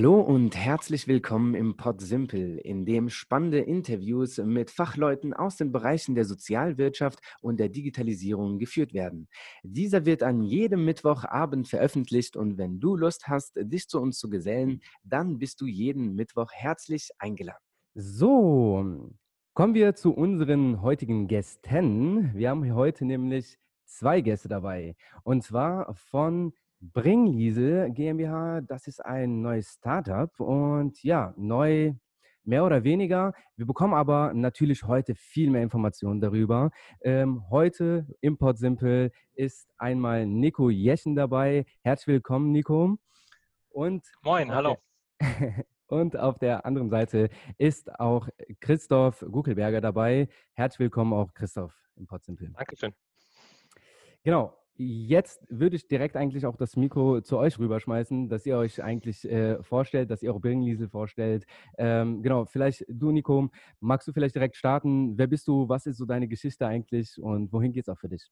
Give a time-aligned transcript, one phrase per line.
[0.00, 5.72] Hallo und herzlich willkommen im Pod Simple, in dem spannende Interviews mit Fachleuten aus den
[5.72, 9.28] Bereichen der Sozialwirtschaft und der Digitalisierung geführt werden.
[9.62, 14.30] Dieser wird an jedem Mittwochabend veröffentlicht und wenn du Lust hast, dich zu uns zu
[14.30, 17.60] gesellen, dann bist du jeden Mittwoch herzlich eingeladen.
[17.94, 19.12] So,
[19.52, 22.32] kommen wir zu unseren heutigen Gästen.
[22.32, 29.42] Wir haben heute nämlich zwei Gäste dabei und zwar von Bringliesel GmbH, das ist ein
[29.42, 31.92] neues Startup und ja, neu
[32.42, 33.34] mehr oder weniger.
[33.56, 36.70] Wir bekommen aber natürlich heute viel mehr Informationen darüber.
[37.02, 41.66] Ähm, heute im Simple ist einmal Nico Jeschen dabei.
[41.82, 42.96] Herzlich willkommen, Nico.
[43.68, 44.78] Und Moin, hallo.
[45.86, 48.26] und auf der anderen Seite ist auch
[48.60, 50.28] Christoph Guckelberger dabei.
[50.54, 52.50] Herzlich willkommen auch Christoph im Simple.
[52.56, 52.94] Dankeschön.
[54.22, 58.82] Genau, Jetzt würde ich direkt eigentlich auch das Mikro zu euch rüberschmeißen, dass ihr euch
[58.82, 61.44] eigentlich äh, vorstellt, dass ihr auch Birnliesel vorstellt.
[61.76, 63.50] Ähm, genau, vielleicht du, Nico,
[63.80, 65.18] magst du vielleicht direkt starten?
[65.18, 65.68] Wer bist du?
[65.68, 68.30] Was ist so deine Geschichte eigentlich und wohin geht es auch für dich?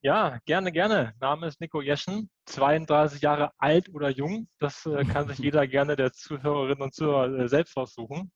[0.00, 1.14] Ja, gerne, gerne.
[1.20, 4.48] Name ist Nico Jeschen, 32 Jahre alt oder jung.
[4.58, 8.32] Das äh, kann sich jeder gerne der Zuhörerinnen und Zuhörer äh, selbst aussuchen.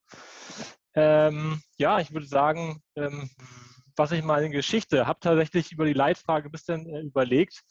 [0.94, 3.28] Ähm, ja, ich würde sagen, ähm,
[3.96, 7.62] was ich meine Geschichte, habe tatsächlich über die Leitfrage ein bisschen äh, überlegt.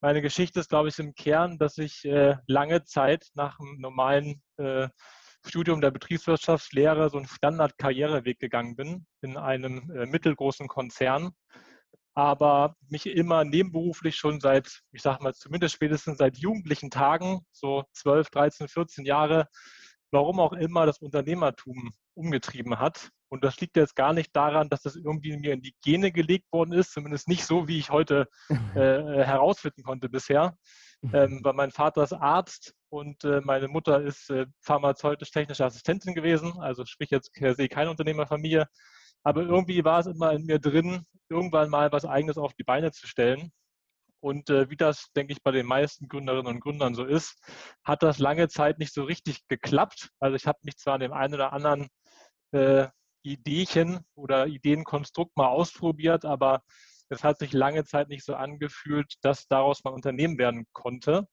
[0.00, 4.42] Meine Geschichte ist, glaube ich, im Kern, dass ich äh, lange Zeit nach einem normalen
[4.56, 4.88] äh,
[5.46, 11.30] Studium der Betriebswirtschaftslehre so einen Standard-Karriereweg gegangen bin in einem äh, mittelgroßen Konzern,
[12.14, 17.84] aber mich immer nebenberuflich schon seit, ich sage mal zumindest spätestens seit jugendlichen Tagen, so
[17.92, 19.46] 12, 13, 14 Jahre,
[20.10, 23.10] warum auch immer das Unternehmertum umgetrieben hat.
[23.30, 26.50] Und das liegt jetzt gar nicht daran, dass das irgendwie mir in die Gene gelegt
[26.52, 28.28] worden ist, zumindest nicht so, wie ich heute
[28.74, 30.56] äh, herausfinden konnte bisher.
[31.12, 36.54] Ähm, weil mein Vater ist Arzt und äh, meine Mutter ist äh, pharmazeutisch-technische Assistentin gewesen,
[36.60, 38.66] also sprich jetzt per se keine Unternehmerfamilie.
[39.22, 42.90] Aber irgendwie war es immer in mir drin, irgendwann mal was Eigenes auf die Beine
[42.90, 43.52] zu stellen.
[44.20, 47.36] Und äh, wie das, denke ich, bei den meisten Gründerinnen und Gründern so ist,
[47.84, 50.10] hat das lange Zeit nicht so richtig geklappt.
[50.18, 51.88] Also ich habe mich zwar an dem einen oder anderen
[52.52, 52.88] äh,
[53.22, 56.62] Ideechen oder Ideenkonstrukt mal ausprobiert, aber
[57.08, 61.26] es hat sich lange Zeit nicht so angefühlt, dass daraus mal Unternehmen werden konnte.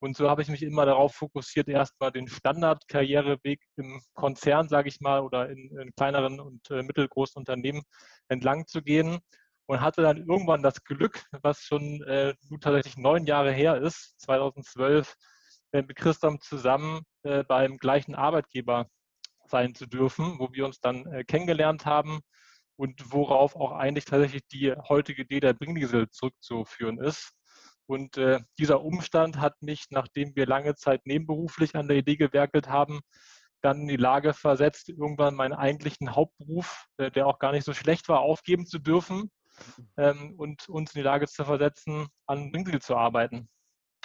[0.00, 5.00] Und so habe ich mich immer darauf fokussiert, erstmal den Standardkarriereweg im Konzern, sage ich
[5.00, 7.82] mal, oder in, in kleineren und äh, mittelgroßen Unternehmen
[8.28, 9.20] entlang zu gehen
[9.66, 14.20] und hatte dann irgendwann das Glück, was schon äh, nun tatsächlich neun Jahre her ist,
[14.20, 15.14] 2012,
[15.72, 18.88] äh, mit Christoph zusammen äh, beim gleichen Arbeitgeber
[19.46, 22.20] sein zu dürfen, wo wir uns dann äh, kennengelernt haben
[22.76, 27.32] und worauf auch eigentlich tatsächlich die heutige Idee der Bringdiesel zurückzuführen ist.
[27.86, 32.68] Und äh, dieser Umstand hat mich, nachdem wir lange Zeit nebenberuflich an der Idee gewerkelt
[32.68, 33.00] haben,
[33.60, 37.72] dann in die Lage versetzt, irgendwann meinen eigentlichen Hauptberuf, äh, der auch gar nicht so
[37.74, 39.30] schlecht war, aufgeben zu dürfen
[39.96, 43.48] ähm, und uns in die Lage zu versetzen, an Bringdiesel zu arbeiten.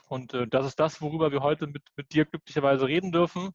[0.09, 3.51] Und äh, das ist das, worüber wir heute mit, mit dir glücklicherweise reden dürfen.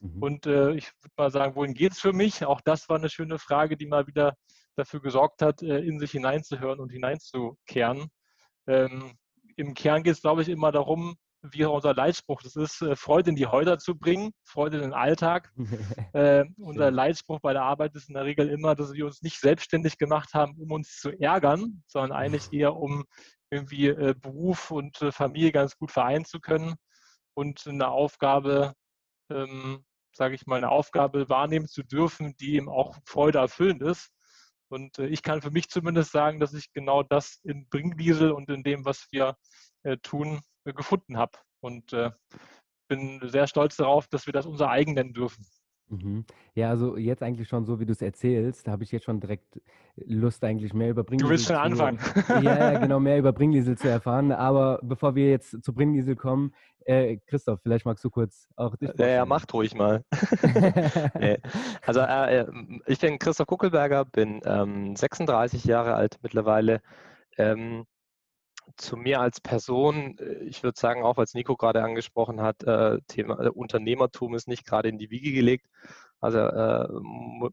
[0.00, 0.22] Mhm.
[0.22, 2.44] Und äh, ich würde mal sagen, wohin geht es für mich?
[2.44, 4.34] Auch das war eine schöne Frage, die mal wieder
[4.76, 8.08] dafür gesorgt hat, äh, in sich hineinzuhören und hineinzukehren.
[8.66, 9.12] Ähm,
[9.56, 13.30] Im Kern geht es, glaube ich, immer darum, wie unser Leitspruch das ist, äh, Freude
[13.30, 15.52] in die Häuser zu bringen, Freude in den Alltag.
[16.14, 19.38] äh, unser Leitspruch bei der Arbeit ist in der Regel immer, dass wir uns nicht
[19.38, 23.04] selbstständig gemacht haben, um uns zu ärgern, sondern eigentlich eher um
[23.50, 26.76] irgendwie äh, Beruf und äh, Familie ganz gut vereinen zu können
[27.34, 28.74] und eine Aufgabe,
[29.30, 34.10] ähm, sage ich mal, eine Aufgabe wahrnehmen zu dürfen, die eben auch Freude erfüllend ist.
[34.68, 38.48] Und äh, ich kann für mich zumindest sagen, dass ich genau das in Bringdiesel und
[38.50, 39.36] in dem, was wir
[39.82, 41.38] äh, tun, äh, gefunden habe.
[41.60, 42.10] Und äh,
[42.88, 45.44] bin sehr stolz darauf, dass wir das unser eigen nennen dürfen.
[45.90, 46.24] Mhm.
[46.54, 49.20] Ja, also jetzt eigentlich schon so, wie du es erzählst, da habe ich jetzt schon
[49.20, 49.60] direkt
[49.96, 51.98] Lust, eigentlich mehr über Bringliesel Du willst schon zu, anfangen.
[52.44, 54.32] Ja, ja, genau, mehr über Bringliesel zu erfahren.
[54.32, 56.54] Aber bevor wir jetzt zu Bringliesel kommen,
[56.84, 58.90] äh, Christoph, vielleicht magst du kurz auch dich.
[58.96, 60.04] Ja, ja, macht ruhig mal.
[61.18, 61.38] nee.
[61.84, 62.46] Also äh, äh,
[62.86, 66.80] ich bin Christoph Kuckelberger, bin ähm, 36 Jahre alt mittlerweile.
[67.36, 67.86] Ähm,
[68.76, 72.98] zu mir als Person, äh, ich würde sagen, auch was Nico gerade angesprochen hat, äh,
[73.08, 75.66] Thema äh, Unternehmertum ist nicht gerade in die Wiege gelegt.
[76.20, 76.88] Also äh,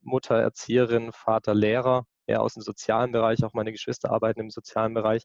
[0.02, 4.94] Mutter Erzieherin, Vater Lehrer, eher aus dem sozialen Bereich, auch meine Geschwister arbeiten im sozialen
[4.94, 5.24] Bereich.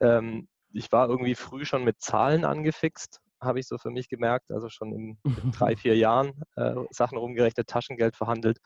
[0.00, 4.50] Ähm, ich war irgendwie früh schon mit Zahlen angefixt, habe ich so für mich gemerkt,
[4.50, 8.58] also schon in, in drei, vier Jahren äh, Sachen rumgerechnet, Taschengeld verhandelt.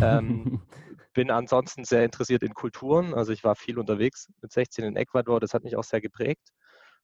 [0.00, 0.62] Ähm,
[1.14, 5.40] bin ansonsten sehr interessiert in Kulturen, also ich war viel unterwegs mit 16 in Ecuador,
[5.40, 6.50] das hat mich auch sehr geprägt.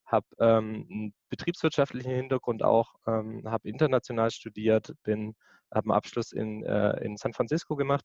[0.05, 5.35] habe ähm, einen betriebswirtschaftlichen Hintergrund auch, ähm, habe international studiert, bin,
[5.73, 8.05] habe einen Abschluss in, äh, in San Francisco gemacht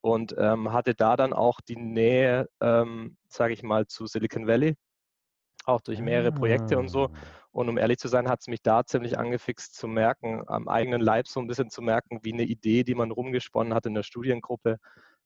[0.00, 4.76] und ähm, hatte da dann auch die Nähe, ähm, sage ich mal, zu Silicon Valley,
[5.70, 7.04] auch durch mehrere Projekte und so.
[7.04, 7.10] Ah.
[7.52, 11.00] Und um ehrlich zu sein, hat es mich da ziemlich angefixt zu merken, am eigenen
[11.00, 14.04] Leib so ein bisschen zu merken, wie eine Idee, die man rumgesponnen hat in der
[14.04, 14.78] Studiengruppe,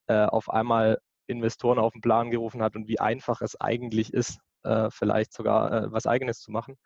[0.07, 4.39] äh, auf einmal Investoren auf den Plan gerufen hat und wie einfach es eigentlich ist,
[4.63, 6.77] äh, vielleicht sogar äh, was Eigenes zu machen.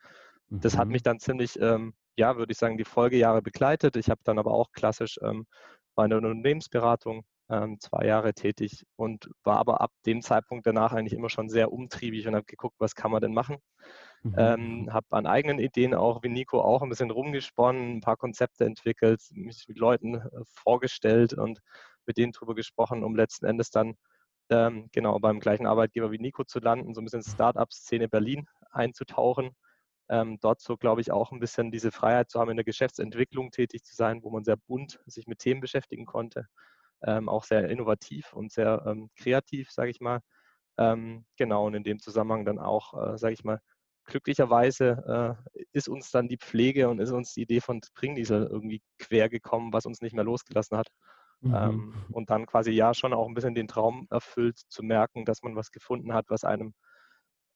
[0.48, 0.60] Mhm.
[0.60, 1.04] Das hat mich mhm.
[1.04, 3.96] dann ziemlich, ähm, ja, würde ich sagen, die Folgejahre begleitet.
[3.96, 5.46] Ich habe dann aber auch klassisch ähm,
[5.94, 11.14] bei einer Unternehmensberatung ähm, zwei Jahre tätig und war aber ab dem Zeitpunkt danach eigentlich
[11.14, 13.56] immer schon sehr umtriebig und habe geguckt, was kann man denn machen.
[14.22, 14.34] Mhm.
[14.36, 18.64] Ähm, habe an eigenen Ideen auch, wie Nico, auch ein bisschen rumgesponnen, ein paar Konzepte
[18.64, 21.60] entwickelt, mich mit Leuten äh, vorgestellt und
[22.06, 23.94] mit denen drüber gesprochen, um letzten Endes dann
[24.50, 29.50] ähm, genau beim gleichen Arbeitgeber wie Nico zu landen, so ein bisschen Startup-Szene Berlin einzutauchen.
[30.10, 33.50] Ähm, dort so, glaube ich, auch ein bisschen diese Freiheit zu haben, in der Geschäftsentwicklung
[33.50, 36.46] tätig zu sein, wo man sehr bunt sich mit Themen beschäftigen konnte.
[37.02, 40.20] Ähm, auch sehr innovativ und sehr ähm, kreativ, sage ich mal.
[40.78, 43.60] Ähm, genau, und in dem Zusammenhang dann auch, äh, sage ich mal,
[44.04, 48.82] glücklicherweise äh, ist uns dann die Pflege und ist uns die Idee von Bringdiesel irgendwie
[48.98, 50.88] quer gekommen, was uns nicht mehr losgelassen hat.
[51.40, 51.54] Mhm.
[51.54, 55.42] Ähm, und dann quasi ja schon auch ein bisschen den Traum erfüllt, zu merken, dass
[55.42, 56.74] man was gefunden hat, was einem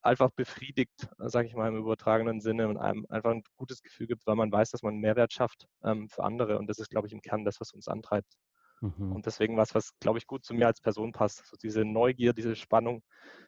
[0.03, 4.27] einfach befriedigt, sage ich mal im übertragenen Sinne und einem einfach ein gutes Gefühl gibt,
[4.27, 6.59] weil man weiß, dass man Mehrwert schafft ähm, für andere.
[6.59, 8.35] Und das ist, glaube ich, im Kern das, was uns antreibt.
[8.83, 9.13] Mhm.
[9.13, 11.47] Und deswegen was, was, glaube ich, gut zu mir als Person passt.
[11.47, 13.03] So diese Neugier, diese Spannung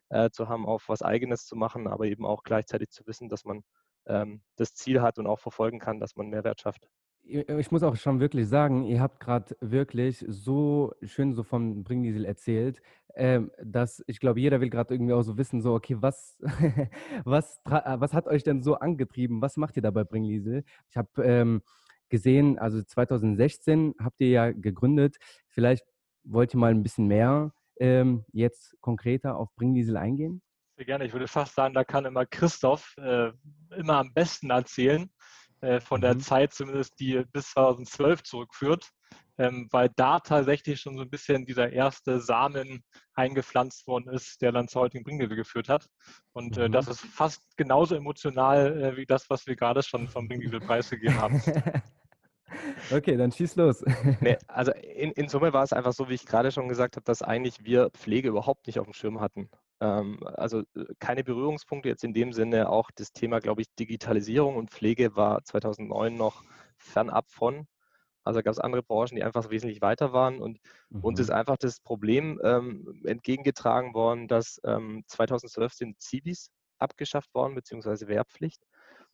[0.08, 3.44] äh, zu haben, auf was Eigenes zu machen, aber eben auch gleichzeitig zu wissen, dass
[3.44, 3.62] man
[4.06, 6.88] ähm, das Ziel hat und auch verfolgen kann, dass man Mehrwert schafft
[7.26, 12.24] ich muss auch schon wirklich sagen, ihr habt gerade wirklich so schön so von Bringdiesel
[12.24, 12.82] erzählt,
[13.14, 16.36] ähm, dass ich glaube, jeder will gerade irgendwie auch so wissen, so, okay, was,
[17.24, 19.40] was, äh, was hat euch denn so angetrieben?
[19.40, 20.64] Was macht ihr da bei Bringdiesel?
[20.90, 21.62] Ich habe ähm,
[22.14, 25.16] gesehen, also 2016 habt ihr ja gegründet.
[25.48, 25.84] Vielleicht
[26.22, 30.40] wollt ihr mal ein bisschen mehr ähm, jetzt konkreter auf Bringdiesel eingehen?
[30.76, 31.06] Sehr gerne.
[31.06, 33.32] Ich würde fast sagen, da kann immer Christoph äh,
[33.76, 35.10] immer am besten erzählen.
[35.60, 36.20] Äh, von der mhm.
[36.20, 38.90] Zeit zumindest, die bis 2012 zurückführt,
[39.38, 42.84] ähm, weil da tatsächlich schon so ein bisschen dieser erste Samen
[43.14, 45.86] eingepflanzt worden ist, der dann zur heutigen Bringmittel geführt hat.
[46.32, 46.72] Und äh, mhm.
[46.72, 51.18] das ist fast genauso emotional äh, wie das, was wir gerade schon vom Bringmittel preisgegeben
[51.20, 51.42] haben.
[52.90, 53.84] Okay, dann schieß los.
[54.20, 57.04] Nee, also in, in Summe war es einfach so, wie ich gerade schon gesagt habe,
[57.04, 59.48] dass eigentlich wir Pflege überhaupt nicht auf dem Schirm hatten.
[59.80, 62.68] Ähm, also äh, keine Berührungspunkte jetzt in dem Sinne.
[62.68, 66.42] Auch das Thema, glaube ich, Digitalisierung und Pflege war 2009 noch
[66.76, 67.66] fernab von.
[68.24, 70.40] Also gab es andere Branchen, die einfach wesentlich weiter waren.
[70.40, 70.58] Und
[70.88, 71.04] mhm.
[71.04, 77.54] uns ist einfach das Problem ähm, entgegengetragen worden, dass ähm, 2012 sind Zivis abgeschafft worden,
[77.54, 78.62] beziehungsweise Wehrpflicht.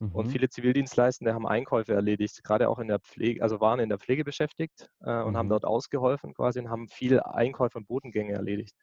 [0.01, 0.15] Mhm.
[0.15, 3.99] Und viele Zivildienstleistende haben Einkäufe erledigt, gerade auch in der Pflege, also waren in der
[3.99, 5.37] Pflege beschäftigt äh, und mhm.
[5.37, 8.75] haben dort ausgeholfen quasi und haben viel Einkäufe und Bodengänge erledigt.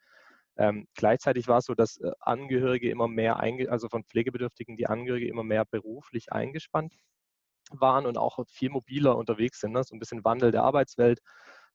[0.55, 5.27] Ähm, gleichzeitig war es so, dass äh, Angehörige immer mehr, also von Pflegebedürftigen, die Angehörige
[5.27, 6.93] immer mehr beruflich eingespannt
[7.71, 9.73] waren und auch viel mobiler unterwegs sind.
[9.73, 9.83] Ne?
[9.83, 11.19] So ein bisschen Wandel der Arbeitswelt.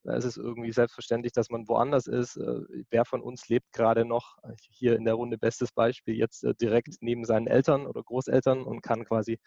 [0.05, 2.37] Da ist es irgendwie selbstverständlich, dass man woanders ist.
[2.37, 2.61] Äh,
[2.91, 4.37] wer von uns lebt gerade noch,
[4.71, 8.83] hier in der Runde bestes Beispiel, jetzt äh, direkt neben seinen Eltern oder Großeltern und
[8.83, 9.39] kann quasi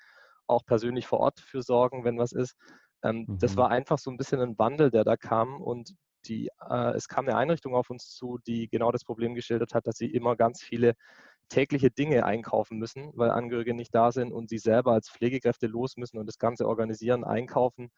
[0.48, 2.56] auch persönlich vor Ort für sorgen, wenn was ist.
[3.04, 3.38] Ähm, mhm.
[3.40, 5.96] Das war einfach so ein bisschen ein Wandel, der da kam und
[6.26, 9.88] die, äh, es kam eine Einrichtung auf uns zu, die genau das Problem geschildert hat,
[9.88, 10.96] dass sie immer ganz viele
[11.50, 15.96] tägliche Dinge einkaufen müssen, weil Angehörige nicht da sind und sie selber als Pflegekräfte los
[15.96, 17.92] müssen und das Ganze organisieren, einkaufen,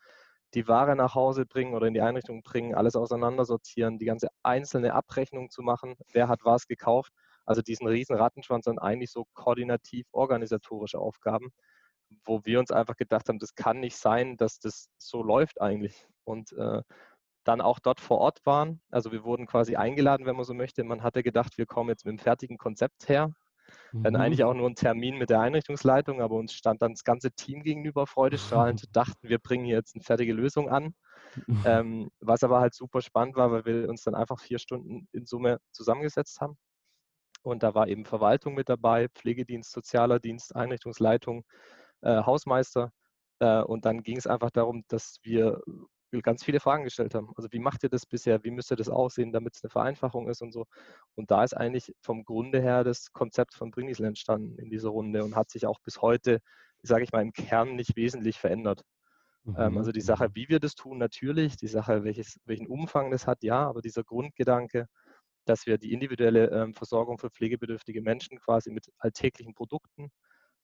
[0.54, 4.94] die Ware nach Hause bringen oder in die Einrichtung bringen, alles auseinandersortieren, die ganze einzelne
[4.94, 7.14] Abrechnung zu machen, wer hat was gekauft.
[7.46, 11.50] Also diesen riesen Rattenschwanz und eigentlich so koordinativ organisatorische Aufgaben,
[12.26, 16.08] wo wir uns einfach gedacht haben, das kann nicht sein, dass das so läuft eigentlich.
[16.24, 16.82] Und äh,
[17.44, 18.82] dann auch dort vor Ort waren.
[18.92, 20.84] Also wir wurden quasi eingeladen, wenn man so möchte.
[20.84, 23.34] Man hatte gedacht, wir kommen jetzt mit einem fertigen Konzept her.
[23.92, 24.04] Mhm.
[24.04, 27.32] Dann eigentlich auch nur ein Termin mit der Einrichtungsleitung, aber uns stand dann das ganze
[27.32, 30.94] Team gegenüber freudestrahlend, dachten, wir bringen hier jetzt eine fertige Lösung an.
[31.66, 35.26] ähm, was aber halt super spannend war, weil wir uns dann einfach vier Stunden in
[35.26, 36.58] Summe zusammengesetzt haben.
[37.44, 41.46] Und da war eben Verwaltung mit dabei, Pflegedienst, sozialer Dienst, Einrichtungsleitung,
[42.02, 42.92] äh, Hausmeister.
[43.40, 45.62] Äh, und dann ging es einfach darum, dass wir
[46.22, 47.32] ganz viele Fragen gestellt haben.
[47.36, 48.44] Also wie macht ihr das bisher?
[48.44, 50.66] Wie müsste das aussehen, damit es eine Vereinfachung ist und so.
[51.16, 55.24] Und da ist eigentlich vom Grunde her das Konzept von Bringdiesel entstanden in dieser Runde
[55.24, 56.40] und hat sich auch bis heute,
[56.82, 58.84] sage ich mal, im Kern nicht wesentlich verändert.
[59.58, 59.78] Ähm, mhm.
[59.78, 63.42] also die Sache, wie wir das tun, natürlich, die Sache, welches, welchen Umfang das hat,
[63.44, 64.88] ja, aber dieser Grundgedanke,
[65.46, 70.12] dass wir die individuelle ähm, Versorgung für pflegebedürftige Menschen quasi mit alltäglichen Produkten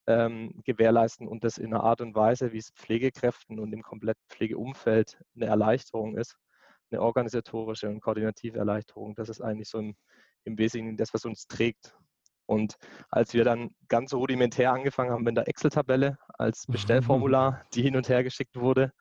[0.07, 4.23] ähm, gewährleisten und das in einer Art und Weise, wie es Pflegekräften und im kompletten
[4.29, 6.37] Pflegeumfeld eine Erleichterung ist,
[6.91, 9.15] eine organisatorische und koordinative Erleichterung.
[9.15, 9.95] Das ist eigentlich so im,
[10.43, 11.95] im Wesentlichen das, was uns trägt.
[12.47, 12.75] Und
[13.09, 18.07] als wir dann ganz rudimentär angefangen haben mit der Excel-Tabelle als Bestellformular, die hin und
[18.07, 18.91] her geschickt wurde,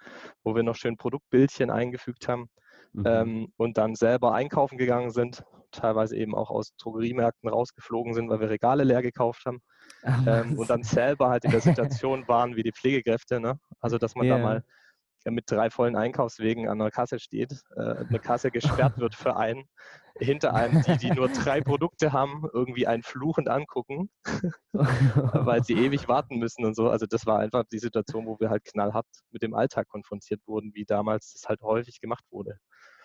[0.43, 2.49] wo wir noch schön Produktbildchen eingefügt haben
[2.93, 3.07] mhm.
[3.07, 8.41] ähm, und dann selber einkaufen gegangen sind, teilweise eben auch aus Drogeriemärkten rausgeflogen sind, weil
[8.41, 9.61] wir Regale leer gekauft haben
[10.27, 13.41] ähm, und dann selber halt in der Situation waren wie die Pflegekräfte.
[13.41, 13.59] Ne?
[13.81, 14.37] Also dass man yeah.
[14.37, 14.65] da mal
[15.31, 19.65] mit drei vollen Einkaufswegen an der Kasse steht, äh, eine Kasse gesperrt wird für einen,
[20.19, 24.11] hinter einem, die, die nur drei Produkte haben, irgendwie einen fluchend angucken,
[24.73, 26.89] weil sie ewig warten müssen und so.
[26.89, 30.73] Also das war einfach die Situation, wo wir halt knallhart mit dem Alltag konfrontiert wurden,
[30.75, 32.59] wie damals das halt häufig gemacht wurde.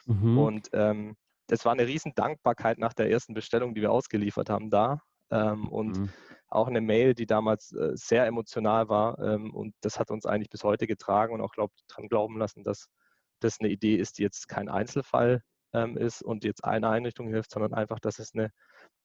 [0.06, 0.38] Mhm.
[0.38, 1.16] Und ähm,
[1.50, 5.02] das war eine riesen Dankbarkeit nach der ersten Bestellung, die wir ausgeliefert haben da.
[5.32, 6.10] Ähm, und mhm.
[6.48, 9.20] auch eine Mail, die damals äh, sehr emotional war.
[9.20, 12.64] Ähm, und das hat uns eigentlich bis heute getragen und auch glaub, daran glauben lassen,
[12.64, 12.88] dass
[13.40, 15.42] das eine Idee ist, die jetzt kein Einzelfall
[15.74, 18.52] ähm, ist und jetzt eine Einrichtung hilft, sondern einfach, dass es eine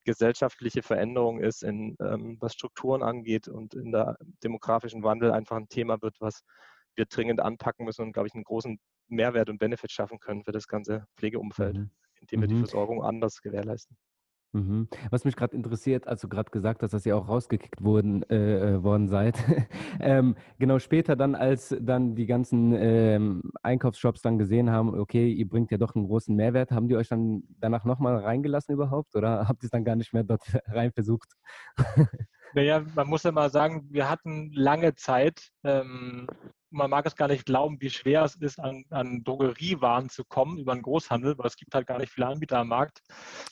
[0.03, 5.69] gesellschaftliche Veränderung ist, in, ähm, was Strukturen angeht und in der demografischen Wandel einfach ein
[5.69, 6.43] Thema wird, was
[6.95, 10.51] wir dringend anpacken müssen und, glaube ich, einen großen Mehrwert und Benefit schaffen können für
[10.51, 11.91] das ganze Pflegeumfeld, mhm.
[12.31, 12.59] Indem wir die mhm.
[12.59, 13.97] Versorgung anders gewährleisten.
[14.55, 14.87] Mhm.
[15.09, 18.75] Was mich gerade interessiert, als du gerade gesagt hast, dass ihr auch rausgekickt wurden, äh,
[18.75, 19.35] äh worden seid.
[19.99, 25.47] ähm, genau später dann, als dann die ganzen ähm, Einkaufsshops dann gesehen haben, okay, ihr
[25.49, 29.47] bringt ja doch einen großen Mehrwert, haben die euch dann danach nochmal reingelassen überhaupt oder
[29.49, 31.33] habt ihr es dann gar nicht mehr dort rein versucht?
[32.55, 36.27] Naja, man muss ja mal sagen, wir hatten lange Zeit ähm,
[36.75, 40.59] man mag es gar nicht glauben, wie schwer es ist, an, an Drogeriewaren zu kommen
[40.59, 42.99] über den Großhandel, weil es gibt halt gar nicht viele Anbieter am Markt.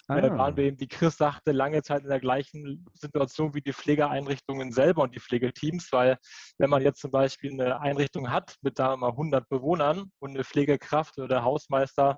[0.08, 0.20] Ah.
[0.20, 3.74] Da waren wir eben, wie Chris sagte, lange Zeit in der gleichen Situation wie die
[3.74, 6.18] Pflegeeinrichtungen selber und die Pflegeteams, weil
[6.58, 10.44] wenn man jetzt zum Beispiel eine Einrichtung hat mit da mal 100 Bewohnern und eine
[10.44, 12.18] Pflegekraft oder der Hausmeister,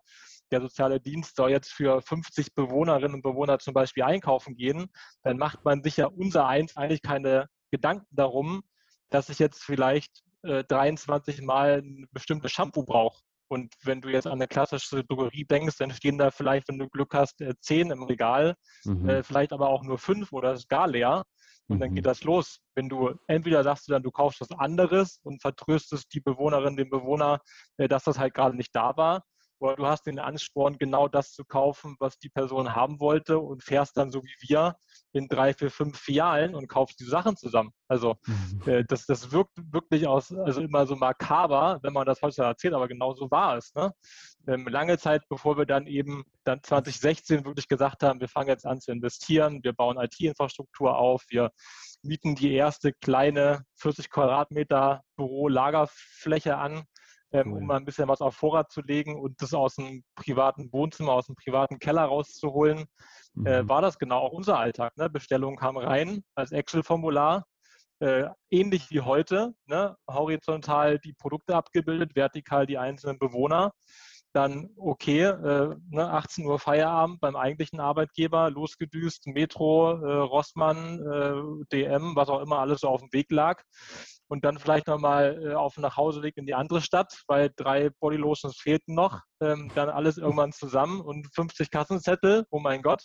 [0.51, 4.87] der soziale Dienst soll jetzt für 50 Bewohnerinnen und Bewohner zum Beispiel einkaufen gehen,
[5.23, 8.63] dann macht man sich ja unser eins eigentlich keine Gedanken darum,
[9.09, 13.23] dass ich jetzt vielleicht äh, 23 Mal ein bestimmtes Shampoo braucht.
[13.47, 16.89] Und wenn du jetzt an eine klassische Drogerie denkst, dann stehen da vielleicht, wenn du
[16.89, 19.07] Glück hast, äh, zehn im Regal, mhm.
[19.07, 21.23] äh, vielleicht aber auch nur fünf oder ist gar leer.
[21.67, 21.79] Und mhm.
[21.81, 22.59] dann geht das los.
[22.75, 26.89] Wenn du entweder sagst du dann, du kaufst was anderes und vertröstest die Bewohnerin, den
[26.89, 27.39] Bewohner,
[27.77, 29.23] äh, dass das halt gerade nicht da war,
[29.65, 33.63] oder du hast den Ansporn, genau das zu kaufen, was die Person haben wollte und
[33.63, 34.75] fährst dann so wie wir
[35.11, 37.71] in drei, vier, fünf Filialen und kaufst die Sachen zusammen.
[37.87, 38.61] Also mhm.
[38.65, 42.73] äh, das, das wirkt wirklich aus, also immer so makaber, wenn man das heute erzählt,
[42.73, 43.73] aber genau so war es.
[43.75, 43.93] Ne?
[44.47, 48.65] Ähm, lange Zeit, bevor wir dann eben dann 2016 wirklich gesagt haben, wir fangen jetzt
[48.65, 51.51] an zu investieren, wir bauen IT-Infrastruktur auf, wir
[52.03, 56.83] mieten die erste kleine 40 Quadratmeter Büro-Lagerfläche an
[57.35, 60.71] ähm, um mal ein bisschen was auf Vorrat zu legen und das aus dem privaten
[60.71, 62.85] Wohnzimmer, aus dem privaten Keller rauszuholen, äh,
[63.35, 63.47] mhm.
[63.47, 64.95] äh, war das genau auch unser Alltag.
[64.97, 65.09] Ne?
[65.09, 67.45] Bestellungen kamen rein als Excel-Formular,
[67.99, 69.95] äh, ähnlich wie heute, ne?
[70.09, 73.71] horizontal die Produkte abgebildet, vertikal die einzelnen Bewohner
[74.35, 81.65] dann okay, äh, ne, 18 Uhr Feierabend beim eigentlichen Arbeitgeber, losgedüst, Metro, äh, Rossmann, äh,
[81.71, 83.63] DM, was auch immer alles so auf dem Weg lag.
[84.27, 88.57] Und dann vielleicht nochmal äh, auf dem Nachhauseweg in die andere Stadt, weil drei Bodylotions
[88.57, 89.21] fehlten noch.
[89.39, 93.03] Ähm, dann alles irgendwann zusammen und 50 Kassenzettel, oh mein Gott.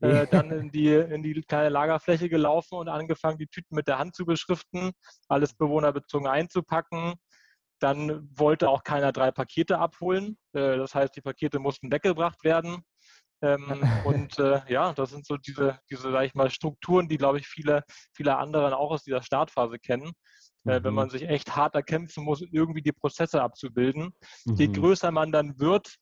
[0.00, 3.98] Äh, dann in die, in die kleine Lagerfläche gelaufen und angefangen, die Tüten mit der
[3.98, 4.92] Hand zu beschriften,
[5.28, 7.14] alles bewohnerbezogen einzupacken,
[7.80, 10.36] dann wollte auch keiner drei Pakete abholen.
[10.52, 12.84] Äh, das heißt, die Pakete mussten weggebracht werden.
[13.44, 17.38] Ähm, und äh, ja, das sind so diese, diese, sag ich mal, Strukturen, die, glaube
[17.38, 17.84] ich, viele,
[18.14, 20.12] viele andere auch aus dieser Startphase kennen.
[20.66, 20.84] Äh, mhm.
[20.84, 24.14] Wenn man sich echt hart erkämpfen muss, irgendwie die Prozesse abzubilden.
[24.46, 24.54] Mhm.
[24.54, 25.96] Je größer man dann wird,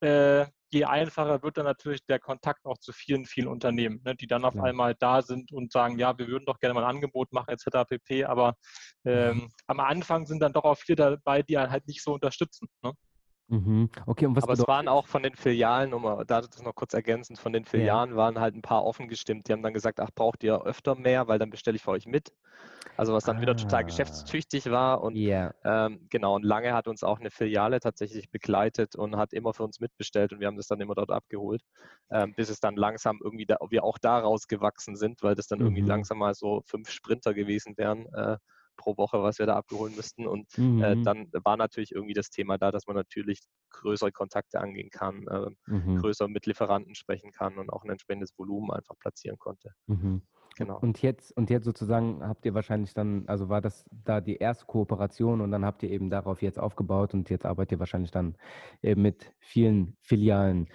[0.00, 4.26] äh, je einfacher wird dann natürlich der Kontakt auch zu vielen, vielen Unternehmen, ne, die
[4.26, 4.62] dann auf ja.
[4.62, 7.86] einmal da sind und sagen, ja, wir würden doch gerne mal ein Angebot machen, etc.
[7.88, 8.24] pp.
[8.24, 8.54] Aber
[9.04, 9.48] ähm, mhm.
[9.66, 12.68] am Anfang sind dann doch auch viele dabei, die einen halt nicht so unterstützen.
[12.82, 12.92] Ne?
[13.48, 13.90] Mhm.
[14.06, 16.94] Okay, und was Aber es waren auch von den Filialen, um da das noch kurz
[16.94, 18.16] ergänzend, von den Filialen ja.
[18.16, 19.48] waren halt ein paar offen gestimmt.
[19.48, 22.06] Die haben dann gesagt, ach, braucht ihr öfter mehr, weil dann bestelle ich für euch
[22.06, 22.32] mit.
[22.96, 23.40] Also was dann ah.
[23.40, 23.82] wieder total ah.
[23.82, 25.02] geschäftstüchtig war.
[25.02, 25.54] Und yeah.
[25.64, 29.64] ähm, genau, und lange hat uns auch eine Filiale tatsächlich begleitet und hat immer für
[29.64, 31.62] uns mitbestellt und wir haben das dann immer dort abgeholt,
[32.10, 35.58] ähm, bis es dann langsam irgendwie da, wir auch daraus gewachsen sind, weil das dann
[35.58, 35.66] mhm.
[35.66, 38.06] irgendwie langsam mal so fünf Sprinter gewesen wären.
[38.14, 38.38] Äh,
[38.82, 40.26] pro Woche, was wir da abgeholen müssten.
[40.26, 40.82] Und äh, mhm.
[40.82, 45.26] äh, dann war natürlich irgendwie das Thema da, dass man natürlich größere Kontakte angehen kann,
[45.28, 45.98] äh, mhm.
[45.98, 49.70] größer mit Lieferanten sprechen kann und auch ein entsprechendes Volumen einfach platzieren konnte.
[49.86, 50.22] Mhm.
[50.56, 50.78] Genau.
[50.78, 54.66] Und jetzt, und jetzt sozusagen habt ihr wahrscheinlich dann, also war das da die erste
[54.66, 58.36] Kooperation und dann habt ihr eben darauf jetzt aufgebaut und jetzt arbeitet ihr wahrscheinlich dann
[58.82, 60.68] mit vielen Filialen.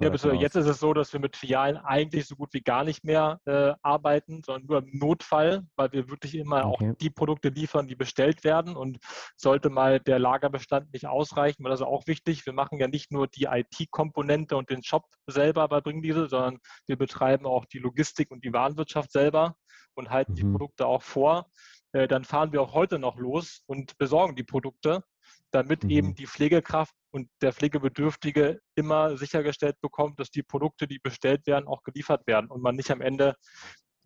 [0.00, 0.32] Ja, bitte.
[0.32, 3.40] Jetzt ist es so, dass wir mit Filialen eigentlich so gut wie gar nicht mehr
[3.44, 6.90] äh, arbeiten, sondern nur im Notfall, weil wir wirklich immer okay.
[6.90, 8.76] auch die Produkte liefern, die bestellt werden.
[8.76, 8.98] Und
[9.36, 12.46] sollte mal der Lagerbestand nicht ausreichen, weil das ist auch wichtig.
[12.46, 16.96] Wir machen ja nicht nur die IT-Komponente und den Shop selber bei Bringdiesel, sondern wir
[16.96, 19.56] betreiben auch die Logistik und die Warenwirtschaft selber
[19.94, 20.36] und halten mhm.
[20.36, 21.46] die Produkte auch vor.
[21.92, 25.02] Äh, dann fahren wir auch heute noch los und besorgen die Produkte
[25.50, 25.90] damit mhm.
[25.90, 31.66] eben die Pflegekraft und der Pflegebedürftige immer sichergestellt bekommt, dass die Produkte, die bestellt werden,
[31.66, 33.34] auch geliefert werden und man nicht am Ende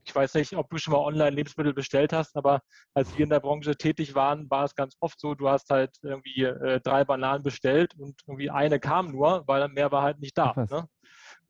[0.04, 2.62] ich weiß nicht, ob du schon mal online Lebensmittel bestellt hast, aber
[2.94, 5.94] als wir in der Branche tätig waren, war es ganz oft so, du hast halt
[6.02, 10.38] irgendwie äh, drei Bananen bestellt und irgendwie eine kam nur, weil mehr war halt nicht
[10.38, 10.54] da.
[10.70, 10.88] Ne?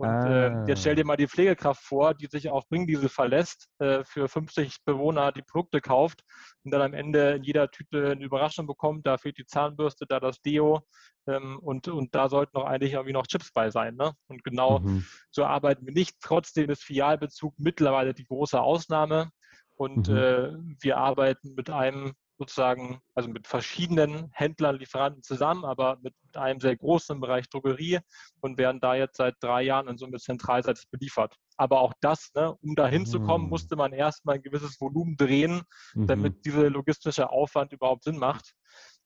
[0.00, 0.64] Und ah.
[0.64, 4.28] äh, jetzt stell dir mal die Pflegekraft vor, die sich auf Bringdiesel verlässt, äh, für
[4.28, 6.22] 50 Bewohner die Produkte kauft
[6.64, 9.06] und dann am Ende in jeder Tüte eine Überraschung bekommt.
[9.06, 10.80] Da fehlt die Zahnbürste, da das Deo
[11.26, 13.96] ähm, und, und da sollten auch eigentlich irgendwie noch Chips bei sein.
[13.96, 14.14] Ne?
[14.28, 15.04] Und genau mhm.
[15.30, 16.16] so arbeiten wir nicht.
[16.22, 19.28] Trotzdem ist Filialbezug mittlerweile die große Ausnahme.
[19.76, 20.16] Und mhm.
[20.16, 26.58] äh, wir arbeiten mit einem sozusagen, also mit verschiedenen Händlern, Lieferanten zusammen, aber mit einem
[26.58, 27.98] sehr großen Bereich Drogerie
[28.40, 31.36] und werden da jetzt seit drei Jahren in Summe zentralseitig beliefert.
[31.58, 33.50] Aber auch das, ne, um da hinzukommen, mhm.
[33.50, 36.06] musste man erstmal ein gewisses Volumen drehen, mhm.
[36.06, 38.54] damit dieser logistische Aufwand überhaupt Sinn macht.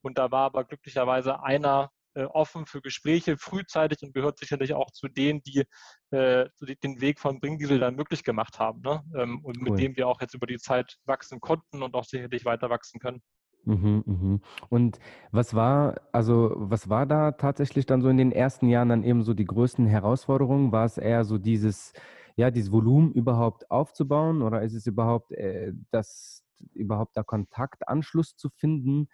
[0.00, 5.08] Und da war aber glücklicherweise einer offen für Gespräche frühzeitig und gehört sicherlich auch zu
[5.08, 5.64] denen, die
[6.10, 6.46] äh,
[6.82, 9.02] den Weg von Bringdiesel dann möglich gemacht haben ne?
[9.16, 9.70] ähm, und cool.
[9.70, 13.00] mit dem wir auch jetzt über die Zeit wachsen konnten und auch sicherlich weiter wachsen
[13.00, 13.22] können.
[13.64, 14.40] Mhm, mhm.
[14.68, 14.98] Und
[15.32, 19.22] was war, also was war da tatsächlich dann so in den ersten Jahren dann eben
[19.22, 20.70] so die größten Herausforderungen?
[20.70, 21.92] War es eher so dieses,
[22.36, 28.50] ja, dieses Volumen überhaupt aufzubauen oder ist es überhaupt äh, das, überhaupt da Kontaktanschluss zu
[28.50, 29.08] finden?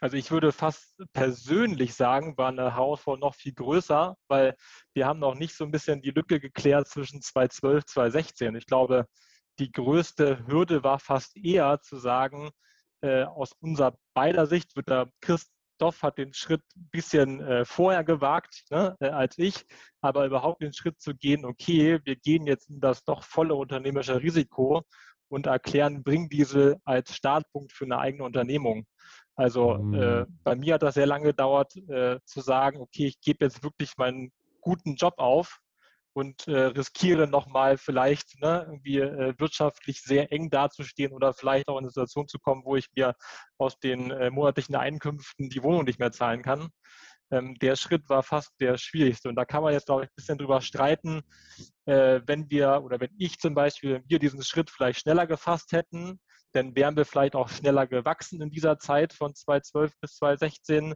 [0.00, 4.54] Also ich würde fast persönlich sagen, war eine Herausforderung noch viel größer, weil
[4.94, 8.54] wir haben noch nicht so ein bisschen die Lücke geklärt zwischen 2012, 2016.
[8.56, 9.06] Ich glaube,
[9.58, 12.50] die größte Hürde war fast eher zu sagen,
[13.00, 18.04] äh, aus unserer beider Sicht wird der Christoph hat den Schritt ein bisschen äh, vorher
[18.04, 19.64] gewagt ne, äh, als ich,
[20.00, 24.22] aber überhaupt den Schritt zu gehen, okay, wir gehen jetzt in das doch volle unternehmerische
[24.22, 24.82] Risiko
[25.28, 28.86] und erklären Bringdiesel als Startpunkt für eine eigene Unternehmung.
[29.36, 29.94] Also mhm.
[29.94, 33.62] äh, bei mir hat das sehr lange gedauert, äh, zu sagen, okay, ich gebe jetzt
[33.62, 35.60] wirklich meinen guten Job auf
[36.14, 41.76] und äh, riskiere nochmal vielleicht ne, irgendwie äh, wirtschaftlich sehr eng dazustehen oder vielleicht auch
[41.76, 43.14] in eine Situation zu kommen, wo ich mir
[43.58, 46.70] aus den äh, monatlichen Einkünften die Wohnung nicht mehr zahlen kann.
[47.30, 49.28] Ähm, der Schritt war fast der schwierigste.
[49.28, 51.20] Und da kann man jetzt, glaube ich, ein bisschen drüber streiten,
[51.84, 56.18] äh, wenn wir oder wenn ich zum Beispiel wir diesen Schritt vielleicht schneller gefasst hätten,
[56.56, 60.94] dann wären wir vielleicht auch schneller gewachsen in dieser Zeit von 2012 bis 2016.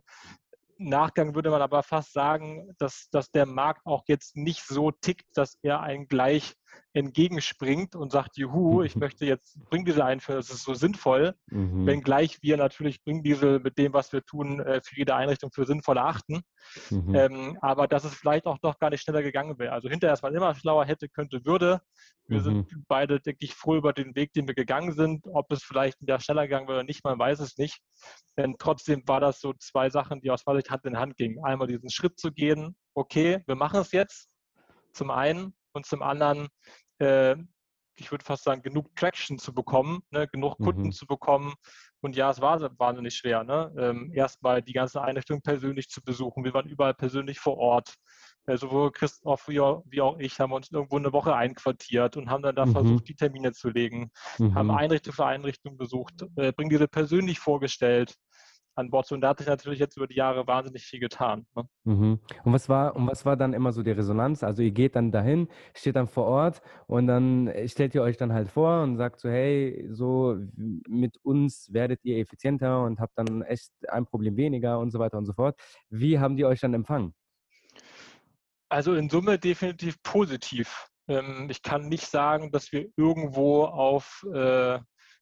[0.78, 5.26] Nachgang würde man aber fast sagen, dass, dass der Markt auch jetzt nicht so tickt,
[5.34, 6.54] dass er einen gleich
[6.92, 11.86] entgegenspringt und sagt, juhu, ich möchte jetzt Bringdiesel einführen, das ist so sinnvoll, mhm.
[11.86, 15.98] wenngleich wir natürlich Bringdiesel mit dem, was wir tun, äh, für jede Einrichtung für sinnvoll
[15.98, 16.42] erachten.
[16.90, 17.14] Mhm.
[17.14, 19.72] Ähm, aber dass es vielleicht auch doch gar nicht schneller gegangen wäre.
[19.72, 21.80] Also hinterher ist man immer schlauer hätte, könnte, würde.
[22.26, 22.44] Wir mhm.
[22.44, 25.26] sind beide, denke ich, froh über den Weg, den wir gegangen sind.
[25.32, 27.80] Ob es vielleicht wieder schneller gegangen wäre oder nicht, man weiß es nicht.
[28.36, 31.44] Denn trotzdem war das so zwei Sachen, die aus meiner Sicht Hand in Hand gingen.
[31.44, 34.28] Einmal diesen Schritt zu gehen, okay, wir machen es jetzt,
[34.92, 36.48] zum einen und zum anderen,
[36.98, 37.36] äh,
[37.96, 40.92] ich würde fast sagen, genug Traction zu bekommen, ne, genug Kunden mhm.
[40.92, 41.54] zu bekommen.
[42.00, 43.44] Und ja, es war wahnsinnig schwer.
[43.44, 43.72] Ne?
[43.76, 46.44] Ähm, Erstmal die ganze Einrichtung persönlich zu besuchen.
[46.44, 47.94] Wir waren überall persönlich vor Ort.
[48.46, 52.30] Äh, sowohl Christoph wie auch, wie auch, ich haben uns irgendwo eine Woche einquartiert und
[52.30, 52.72] haben dann da mhm.
[52.72, 54.10] versucht, die Termine zu legen.
[54.38, 54.54] Mhm.
[54.54, 58.16] Haben Einrichtung für Einrichtung besucht, äh, bringen diese persönlich vorgestellt
[58.74, 59.10] an Bord.
[59.12, 61.46] Und da hat sich natürlich jetzt über die Jahre wahnsinnig viel getan.
[61.54, 61.64] Ne?
[61.84, 62.20] Mhm.
[62.44, 64.42] Und was war, und was war dann immer so die Resonanz?
[64.42, 68.32] Also ihr geht dann dahin, steht dann vor Ort und dann stellt ihr euch dann
[68.32, 73.42] halt vor und sagt so, hey, so mit uns werdet ihr effizienter und habt dann
[73.42, 75.58] echt ein Problem weniger und so weiter und so fort.
[75.88, 77.14] Wie haben die euch dann empfangen?
[78.68, 80.86] Also in Summe definitiv positiv.
[81.08, 84.78] Ähm, ich kann nicht sagen, dass wir irgendwo auf äh,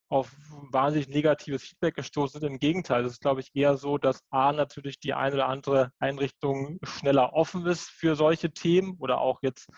[0.08, 0.34] auf
[0.70, 2.50] wahnsinnig negatives Feedback gestoßen sind.
[2.50, 5.90] Im Gegenteil, es ist, glaube ich, eher so, dass A natürlich die eine oder andere
[5.98, 9.68] Einrichtung schneller offen ist für solche Themen oder auch jetzt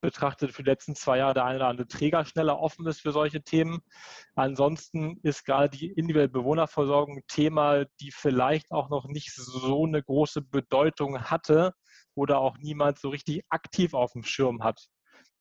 [0.00, 3.12] betrachtet für die letzten zwei Jahre der eine oder andere Träger schneller offen ist für
[3.12, 3.80] solche Themen.
[4.36, 10.02] Ansonsten ist gerade die individuelle Bewohnerversorgung ein Thema, die vielleicht auch noch nicht so eine
[10.02, 11.72] große Bedeutung hatte
[12.14, 14.88] oder auch niemand so richtig aktiv auf dem Schirm hat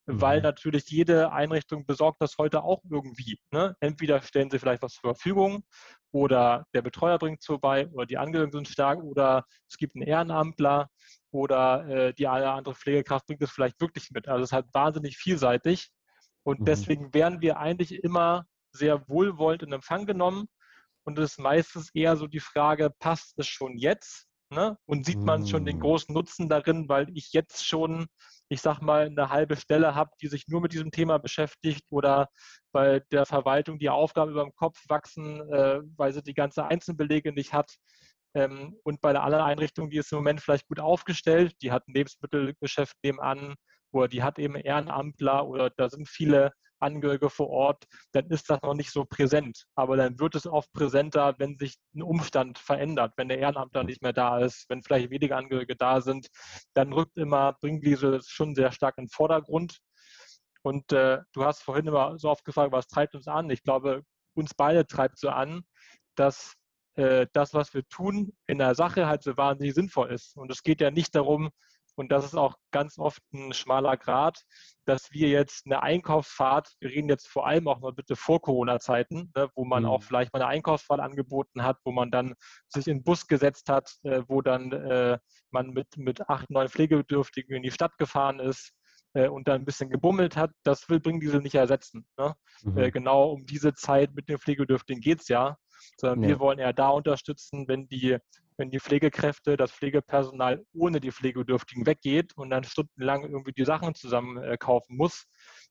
[0.07, 0.43] weil mhm.
[0.43, 3.39] natürlich jede Einrichtung besorgt das heute auch irgendwie.
[3.51, 3.75] Ne?
[3.81, 5.63] Entweder stellen sie vielleicht was zur Verfügung
[6.11, 10.07] oder der Betreuer bringt es vorbei oder die Angehörigen sind stark oder es gibt einen
[10.07, 10.89] Ehrenamtler
[11.31, 14.27] oder äh, die eine andere Pflegekraft bringt es vielleicht wirklich mit.
[14.27, 15.89] Also es ist halt wahnsinnig vielseitig
[16.43, 16.65] und mhm.
[16.65, 20.47] deswegen werden wir eigentlich immer sehr wohlwollend in Empfang genommen
[21.03, 24.77] und es ist meistens eher so die Frage, passt es schon jetzt Ne?
[24.85, 25.81] Und sieht man schon den mm.
[25.81, 28.07] großen Nutzen darin, weil ich jetzt schon,
[28.49, 32.29] ich sag mal, eine halbe Stelle habe, die sich nur mit diesem Thema beschäftigt oder
[32.71, 37.33] bei der Verwaltung die Aufgaben über dem Kopf wachsen, äh, weil sie die ganze Einzelbelege
[37.33, 37.71] nicht hat.
[38.33, 41.87] Ähm, und bei der anderen Einrichtung, die ist im Moment vielleicht gut aufgestellt, die hat
[41.87, 43.55] ein Lebensmittelgeschäft nebenan
[43.91, 48.61] oder die hat eben Ehrenamtler oder da sind viele Angehörige vor Ort, dann ist das
[48.61, 49.65] noch nicht so präsent.
[49.75, 54.01] Aber dann wird es oft präsenter, wenn sich ein Umstand verändert, wenn der Ehrenamtler nicht
[54.01, 56.27] mehr da ist, wenn vielleicht weniger Angehörige da sind,
[56.73, 59.79] dann rückt immer Bringwiese schon sehr stark in den Vordergrund.
[60.61, 63.49] Und äh, du hast vorhin immer so oft gefragt, was treibt uns an?
[63.49, 64.03] Ich glaube,
[64.35, 65.63] uns beide treibt so an,
[66.15, 66.55] dass
[66.95, 70.35] äh, das, was wir tun, in der Sache halt so wahnsinnig sinnvoll ist.
[70.35, 71.51] Und es geht ja nicht darum,
[71.97, 74.43] und das ist auch ganz oft ein schmaler Grad,
[74.85, 79.31] dass wir jetzt eine Einkaufsfahrt, wir reden jetzt vor allem auch mal bitte vor Corona-Zeiten,
[79.35, 79.89] ne, wo man mhm.
[79.89, 82.35] auch vielleicht mal eine Einkaufsfahrt angeboten hat, wo man dann
[82.67, 85.17] sich in den Bus gesetzt hat, äh, wo dann äh,
[85.49, 88.73] man mit, mit acht, neun Pflegebedürftigen in die Stadt gefahren ist
[89.13, 92.05] äh, und dann ein bisschen gebummelt hat, das will Bringdiesel nicht ersetzen.
[92.17, 92.35] Ne?
[92.63, 92.77] Mhm.
[92.77, 95.57] Äh, genau um diese Zeit mit den Pflegebedürftigen geht es ja,
[95.99, 96.29] sondern ja.
[96.29, 98.17] wir wollen eher da unterstützen, wenn die
[98.57, 103.95] wenn die Pflegekräfte, das Pflegepersonal ohne die Pflegebedürftigen weggeht und dann stundenlang irgendwie die Sachen
[103.95, 105.25] zusammen äh, kaufen muss.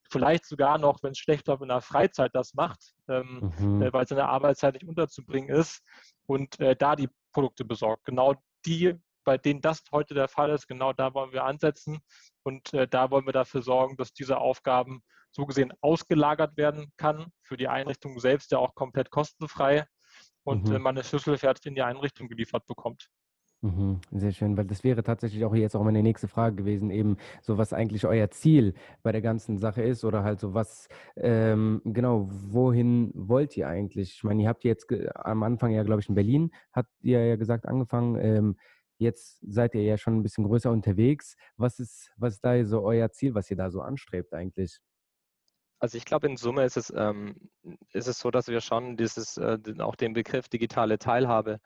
[0.09, 3.83] Vielleicht sogar noch, wenn es schlecht läuft, in der Freizeit das macht, ähm, mhm.
[3.83, 5.83] äh, weil es in der Arbeitszeit nicht unterzubringen ist
[6.27, 8.05] und äh, da die Produkte besorgt.
[8.05, 8.95] Genau die,
[9.25, 11.99] bei denen das heute der Fall ist, genau da wollen wir ansetzen
[12.45, 17.27] und äh, da wollen wir dafür sorgen, dass diese Aufgaben so gesehen ausgelagert werden kann,
[17.43, 19.85] für die Einrichtung selbst ja auch komplett kostenfrei
[20.47, 20.81] und mhm.
[20.81, 23.11] man eine Schlüssel fertig in die Einrichtung geliefert bekommt.
[23.63, 27.17] Mhm, sehr schön, weil das wäre tatsächlich auch jetzt auch meine nächste Frage gewesen, eben
[27.43, 31.81] so was eigentlich euer Ziel bei der ganzen Sache ist oder halt so was, ähm,
[31.85, 34.13] genau, wohin wollt ihr eigentlich?
[34.17, 37.37] Ich meine, ihr habt jetzt am Anfang ja, glaube ich, in Berlin, habt ihr ja
[37.37, 38.57] gesagt, angefangen, ähm,
[38.99, 41.35] jetzt seid ihr ja schon ein bisschen größer unterwegs.
[41.57, 44.79] Was ist, was ist da so euer Ziel, was ihr da so anstrebt eigentlich?
[45.79, 47.51] Also ich glaube, in Summe ist es, ähm,
[47.93, 51.61] ist es so, dass wir schon dieses, äh, auch den Begriff digitale Teilhabe,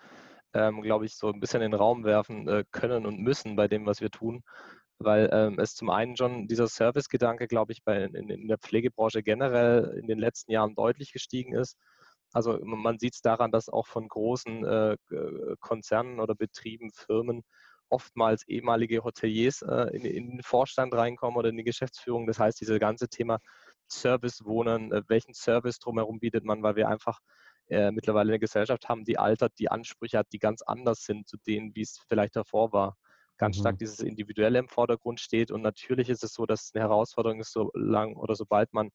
[0.54, 3.68] ähm, glaube ich, so ein bisschen in den Raum werfen äh, können und müssen bei
[3.68, 4.42] dem, was wir tun.
[4.98, 9.22] Weil ähm, es zum einen schon dieser Service-Gedanke, glaube ich, bei, in, in, der Pflegebranche
[9.22, 11.76] generell in den letzten Jahren deutlich gestiegen ist.
[12.32, 14.96] Also man sieht es daran, dass auch von großen äh,
[15.60, 17.42] Konzernen oder Betrieben, Firmen
[17.90, 22.26] oftmals ehemalige Hoteliers äh, in, in, den Vorstand reinkommen oder in die Geschäftsführung.
[22.26, 23.38] Das heißt, dieses ganze Thema
[23.90, 27.20] Service wohnen, äh, welchen Service drumherum bietet man, weil wir einfach
[27.68, 31.36] äh, mittlerweile eine Gesellschaft haben, die altert, die Ansprüche hat, die ganz anders sind zu
[31.46, 32.96] denen, wie es vielleicht davor war.
[33.38, 33.60] Ganz mhm.
[33.60, 35.50] stark dieses Individuelle im Vordergrund steht.
[35.50, 38.90] Und natürlich ist es so, dass es eine Herausforderung ist, so lang oder sobald man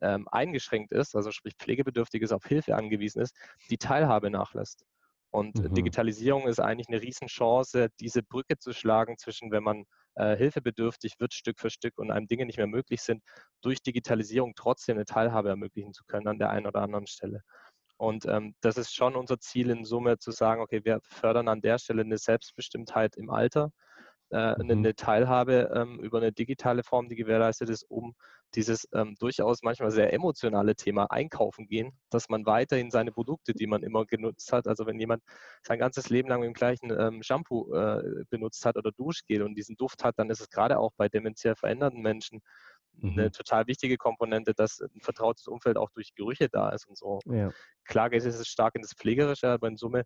[0.00, 3.34] ähm, eingeschränkt ist, also sprich pflegebedürftig ist, auf Hilfe angewiesen ist,
[3.68, 4.84] die Teilhabe nachlässt.
[5.30, 5.74] Und mhm.
[5.74, 9.84] Digitalisierung ist eigentlich eine Riesenchance, diese Brücke zu schlagen zwischen, wenn man
[10.20, 13.22] äh, hilfebedürftig wird Stück für Stück und einem Dinge nicht mehr möglich sind,
[13.62, 17.42] durch Digitalisierung trotzdem eine Teilhabe ermöglichen zu können an der einen oder anderen Stelle.
[17.96, 21.60] Und ähm, das ist schon unser Ziel in Summe zu sagen, okay, wir fördern an
[21.60, 23.72] der Stelle eine Selbstbestimmtheit im Alter,
[24.30, 24.70] äh, mhm.
[24.70, 28.14] eine Teilhabe ähm, über eine digitale Form, die gewährleistet ist, um
[28.54, 33.66] dieses ähm, durchaus manchmal sehr emotionale Thema Einkaufen gehen, dass man weiterhin seine Produkte, die
[33.66, 35.22] man immer genutzt hat, also wenn jemand
[35.62, 39.54] sein ganzes Leben lang mit dem gleichen ähm, Shampoo äh, benutzt hat oder Duschgel und
[39.54, 42.40] diesen Duft hat, dann ist es gerade auch bei dementiell veränderten Menschen
[43.02, 43.32] eine mhm.
[43.32, 47.20] total wichtige Komponente, dass ein vertrautes Umfeld auch durch Gerüche da ist und so.
[47.26, 47.50] Ja.
[47.84, 50.04] Klar geht es stark in das Pflegerische, aber in Summe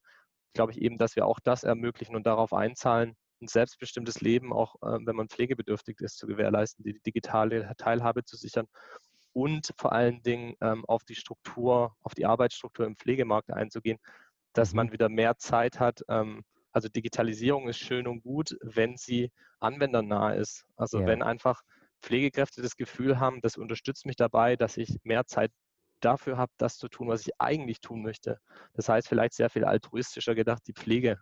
[0.52, 4.76] glaube ich eben, dass wir auch das ermöglichen und darauf einzahlen, ein selbstbestimmtes Leben, auch
[4.76, 8.66] äh, wenn man pflegebedürftig ist, zu gewährleisten, die digitale Teilhabe zu sichern
[9.32, 13.98] und vor allen Dingen ähm, auf die Struktur, auf die Arbeitsstruktur im Pflegemarkt einzugehen,
[14.52, 14.92] dass man mhm.
[14.92, 16.02] wieder mehr Zeit hat.
[16.08, 16.42] Ähm,
[16.72, 20.64] also Digitalisierung ist schön und gut, wenn sie anwendernah ist.
[20.76, 21.06] Also ja.
[21.06, 21.62] wenn einfach
[22.02, 25.50] Pflegekräfte das Gefühl haben, das unterstützt mich dabei, dass ich mehr Zeit
[26.00, 28.38] dafür habe, das zu tun, was ich eigentlich tun möchte.
[28.74, 31.18] Das heißt, vielleicht sehr viel altruistischer gedacht, die Pflege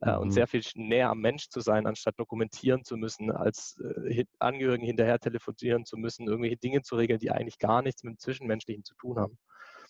[0.00, 0.18] äh, mhm.
[0.18, 4.84] und sehr viel näher am Mensch zu sein, anstatt dokumentieren zu müssen, als äh, Angehörigen
[4.84, 8.84] hinterher telefonieren zu müssen, irgendwelche Dinge zu regeln, die eigentlich gar nichts mit dem Zwischenmenschlichen
[8.84, 9.38] zu tun haben.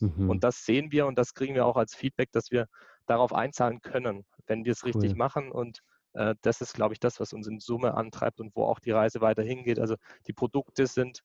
[0.01, 0.31] Mhm.
[0.31, 2.67] Und das sehen wir und das kriegen wir auch als Feedback, dass wir
[3.07, 4.93] darauf einzahlen können, wenn wir es cool.
[4.93, 5.51] richtig machen.
[5.51, 5.81] Und
[6.13, 8.91] äh, das ist, glaube ich, das, was uns in Summe antreibt und wo auch die
[8.91, 9.79] Reise weiter hingeht.
[9.79, 11.23] Also die Produkte sind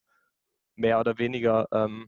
[0.76, 2.08] mehr oder weniger ähm,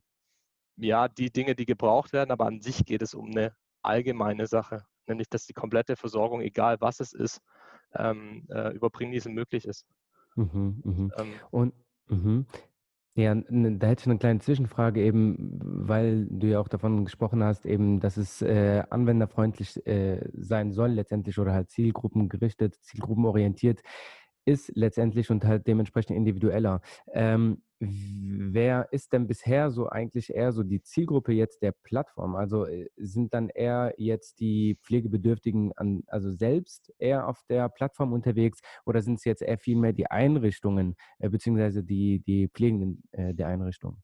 [0.77, 4.85] ja die Dinge, die gebraucht werden, aber an sich geht es um eine allgemeine Sache
[5.07, 7.41] nämlich dass die komplette Versorgung, egal was es ist,
[7.95, 9.85] ähm, äh, über Pringdiesel möglich ist.
[10.35, 11.11] Mhm, mhm.
[11.17, 11.73] Ähm, Und
[12.07, 12.45] mhm.
[13.15, 17.67] Ja, da hätte ich eine kleine Zwischenfrage eben, weil du ja auch davon gesprochen hast,
[17.67, 23.83] eben, dass es äh, anwenderfreundlich äh, sein soll letztendlich oder halt zielgruppengerichtet, zielgruppenorientiert
[24.45, 26.81] ist letztendlich und halt dementsprechend individueller.
[27.13, 32.35] Ähm, wer ist denn bisher so eigentlich eher so die Zielgruppe jetzt der Plattform?
[32.35, 38.13] Also äh, sind dann eher jetzt die Pflegebedürftigen an, also selbst eher auf der Plattform
[38.13, 43.33] unterwegs oder sind es jetzt eher vielmehr die Einrichtungen äh, beziehungsweise die, die Pflegenden äh,
[43.33, 44.03] der Einrichtungen?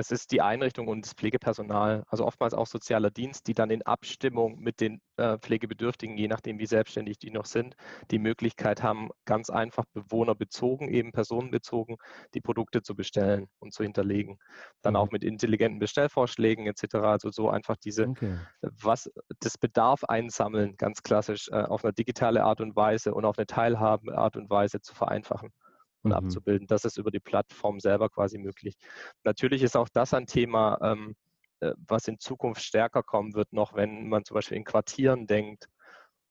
[0.00, 3.82] Es ist die Einrichtung und das Pflegepersonal, also oftmals auch sozialer Dienst, die dann in
[3.82, 7.74] Abstimmung mit den äh, Pflegebedürftigen, je nachdem wie selbstständig die noch sind,
[8.12, 11.96] die Möglichkeit haben, ganz einfach bewohnerbezogen, eben personenbezogen,
[12.34, 14.38] die Produkte zu bestellen und zu hinterlegen.
[14.82, 15.00] Dann mhm.
[15.00, 16.94] auch mit intelligenten Bestellvorschlägen etc.
[16.94, 18.38] Also so einfach diese, okay.
[18.60, 23.36] was das Bedarf einsammeln, ganz klassisch, äh, auf eine digitale Art und Weise und auf
[23.36, 25.50] eine Teilhabe Art und Weise zu vereinfachen
[26.02, 26.16] und mhm.
[26.16, 26.66] abzubilden.
[26.66, 28.76] Das ist über die Plattform selber quasi möglich.
[29.24, 31.16] Natürlich ist auch das ein Thema, ähm,
[31.60, 35.68] äh, was in Zukunft stärker kommen wird, noch wenn man zum Beispiel in Quartieren denkt.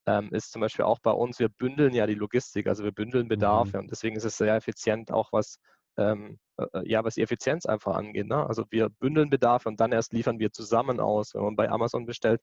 [0.06, 3.27] Ähm, ist zum Beispiel auch bei uns, wir bündeln ja die Logistik, also wir bündeln
[3.27, 3.84] Bedarfe mhm.
[3.84, 5.60] und deswegen ist es sehr effizient, auch was
[5.97, 8.27] ähm, äh, äh, ja, was die Effizienz einfach angeht.
[8.27, 8.45] Ne?
[8.47, 11.34] Also wir bündeln Bedarfe und dann erst liefern wir zusammen aus.
[11.34, 12.41] Wenn man bei Amazon bestellt,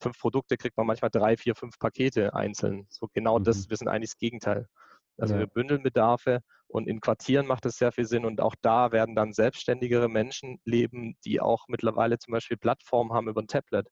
[0.00, 2.86] fünf Produkte, kriegt man manchmal drei, vier, fünf Pakete einzeln.
[2.90, 3.44] So genau mhm.
[3.44, 4.68] das, wir sind eigentlich das Gegenteil.
[5.18, 5.40] Also ja.
[5.40, 9.14] wir bündeln Bedarfe und in Quartieren macht es sehr viel Sinn und auch da werden
[9.14, 13.88] dann selbstständigere Menschen leben, die auch mittlerweile zum Beispiel Plattformen haben über ein Tablet,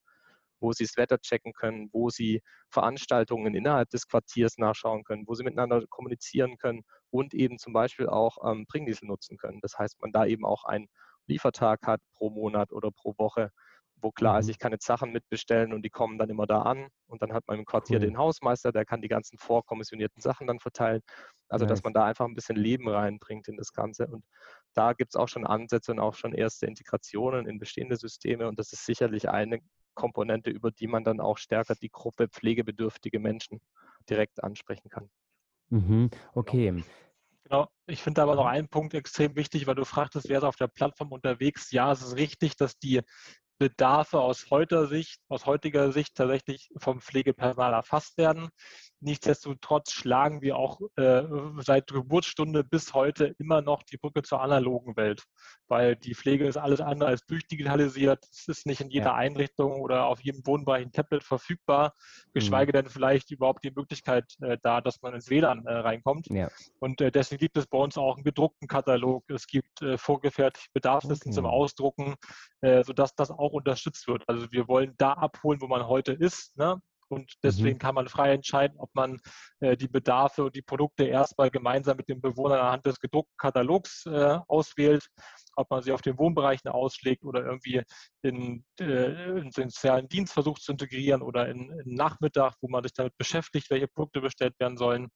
[0.61, 5.35] wo sie das Wetter checken können, wo sie Veranstaltungen innerhalb des Quartiers nachschauen können, wo
[5.35, 9.61] sie miteinander kommunizieren können und eben zum Beispiel auch ähm, Bringdiesel nutzen können.
[9.61, 10.89] Das heißt, man da eben auch einen
[11.27, 13.51] Liefertag hat pro Monat oder pro Woche
[14.03, 14.53] wo klar ist, mhm.
[14.53, 16.89] ich kann jetzt Sachen mitbestellen und die kommen dann immer da an.
[17.07, 18.07] Und dann hat man im Quartier cool.
[18.07, 21.03] den Hausmeister, der kann die ganzen vorkommissionierten Sachen dann verteilen.
[21.49, 21.71] Also, nice.
[21.71, 24.07] dass man da einfach ein bisschen Leben reinbringt in das Ganze.
[24.07, 24.25] Und
[24.75, 28.49] da gibt es auch schon Ansätze und auch schon erste Integrationen in bestehende Systeme.
[28.49, 29.61] Und das ist sicherlich eine
[29.95, 33.61] Komponente, über die man dann auch stärker die Gruppe pflegebedürftige Menschen
[34.09, 35.11] direkt ansprechen kann.
[35.71, 36.11] Mhm.
[36.35, 36.83] Okay.
[37.45, 37.69] Genau.
[37.87, 40.69] Ich finde aber noch einen Punkt extrem wichtig, weil du fragtest, wer ist auf der
[40.69, 41.73] Plattform unterwegs.
[41.73, 43.01] Ja, es ist richtig, dass die
[43.61, 48.49] Bedarfe aus heutiger Sicht, aus heutiger Sicht tatsächlich vom Pflegepersonal erfasst werden.
[49.03, 51.23] Nichtsdestotrotz schlagen wir auch äh,
[51.59, 55.25] seit Geburtsstunde bis heute immer noch die Brücke zur analogen Welt,
[55.69, 58.27] weil die Pflege ist alles andere als durchdigitalisiert.
[58.31, 59.15] Es ist nicht in jeder ja.
[59.15, 61.95] Einrichtung oder auf jedem Wohnbereich ein Tablet verfügbar,
[62.35, 62.83] geschweige mhm.
[62.83, 66.27] denn vielleicht überhaupt die Möglichkeit äh, da, dass man ins WLAN äh, reinkommt.
[66.29, 66.49] Ja.
[66.79, 69.25] Und äh, deswegen gibt es bei uns auch einen gedruckten Katalog.
[69.31, 71.37] Es gibt äh, vorgefertigte Bedarfslisten okay.
[71.37, 72.17] zum Ausdrucken,
[72.61, 74.29] äh, sodass das auch unterstützt wird.
[74.29, 76.55] Also wir wollen da abholen, wo man heute ist.
[76.59, 76.81] Ne?
[77.11, 77.81] Und deswegen mhm.
[77.81, 79.21] kann man frei entscheiden, ob man
[79.61, 84.07] äh, die Bedarfe und die Produkte erstmal gemeinsam mit dem Bewohner anhand des gedruckten Katalogs
[84.07, 85.09] äh, auswählt
[85.61, 87.83] ob man sie auf den Wohnbereichen ausschlägt oder irgendwie
[88.23, 92.83] in, äh, in den sozialen Dienst versucht zu integrieren oder in, in, Nachmittag, wo man
[92.83, 95.09] sich damit beschäftigt, welche Produkte bestellt werden sollen,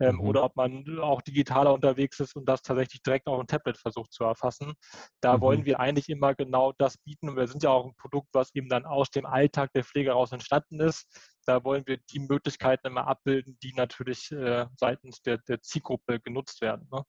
[0.00, 0.20] ähm, mhm.
[0.20, 4.12] oder ob man auch digitaler unterwegs ist und das tatsächlich direkt auf ein Tablet versucht
[4.12, 4.74] zu erfassen.
[5.20, 5.40] Da mhm.
[5.40, 8.54] wollen wir eigentlich immer genau das bieten und wir sind ja auch ein Produkt, was
[8.54, 11.06] eben dann aus dem Alltag der Pflege heraus entstanden ist.
[11.44, 16.60] Da wollen wir die Möglichkeiten immer abbilden, die natürlich äh, seitens der, der Zielgruppe genutzt
[16.60, 16.88] werden.
[16.90, 17.04] Ne?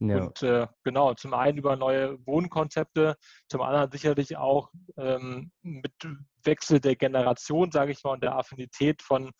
[0.00, 0.16] Ja.
[0.16, 3.16] Und äh, genau, zum einen über neue Wohnkonzepte,
[3.48, 5.92] zum anderen sicherlich auch ähm, mit
[6.44, 9.30] Wechsel der Generation, sage ich mal, und der Affinität von,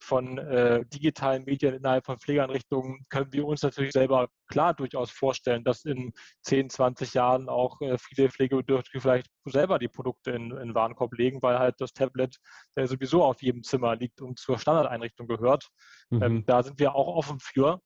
[0.00, 5.64] von äh, digitalen Medien innerhalb von Pflegeeinrichtungen können wir uns natürlich selber klar durchaus vorstellen,
[5.64, 10.74] dass in 10, 20 Jahren auch äh, viele Pflegebedürftige vielleicht selber die Produkte in, in
[10.74, 12.36] Warenkorb legen, weil halt das Tablet
[12.74, 15.68] äh, sowieso auf jedem Zimmer liegt und zur Standardeinrichtung gehört.
[16.10, 16.22] Ähm, mhm.
[16.22, 17.80] Ähm, da sind wir auch offen für.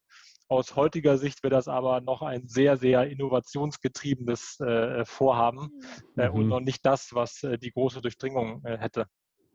[0.49, 5.71] Aus heutiger Sicht wäre das aber noch ein sehr, sehr innovationsgetriebenes äh, Vorhaben
[6.17, 6.35] äh, mhm.
[6.35, 9.07] und noch nicht das, was äh, die große Durchdringung äh, hätte.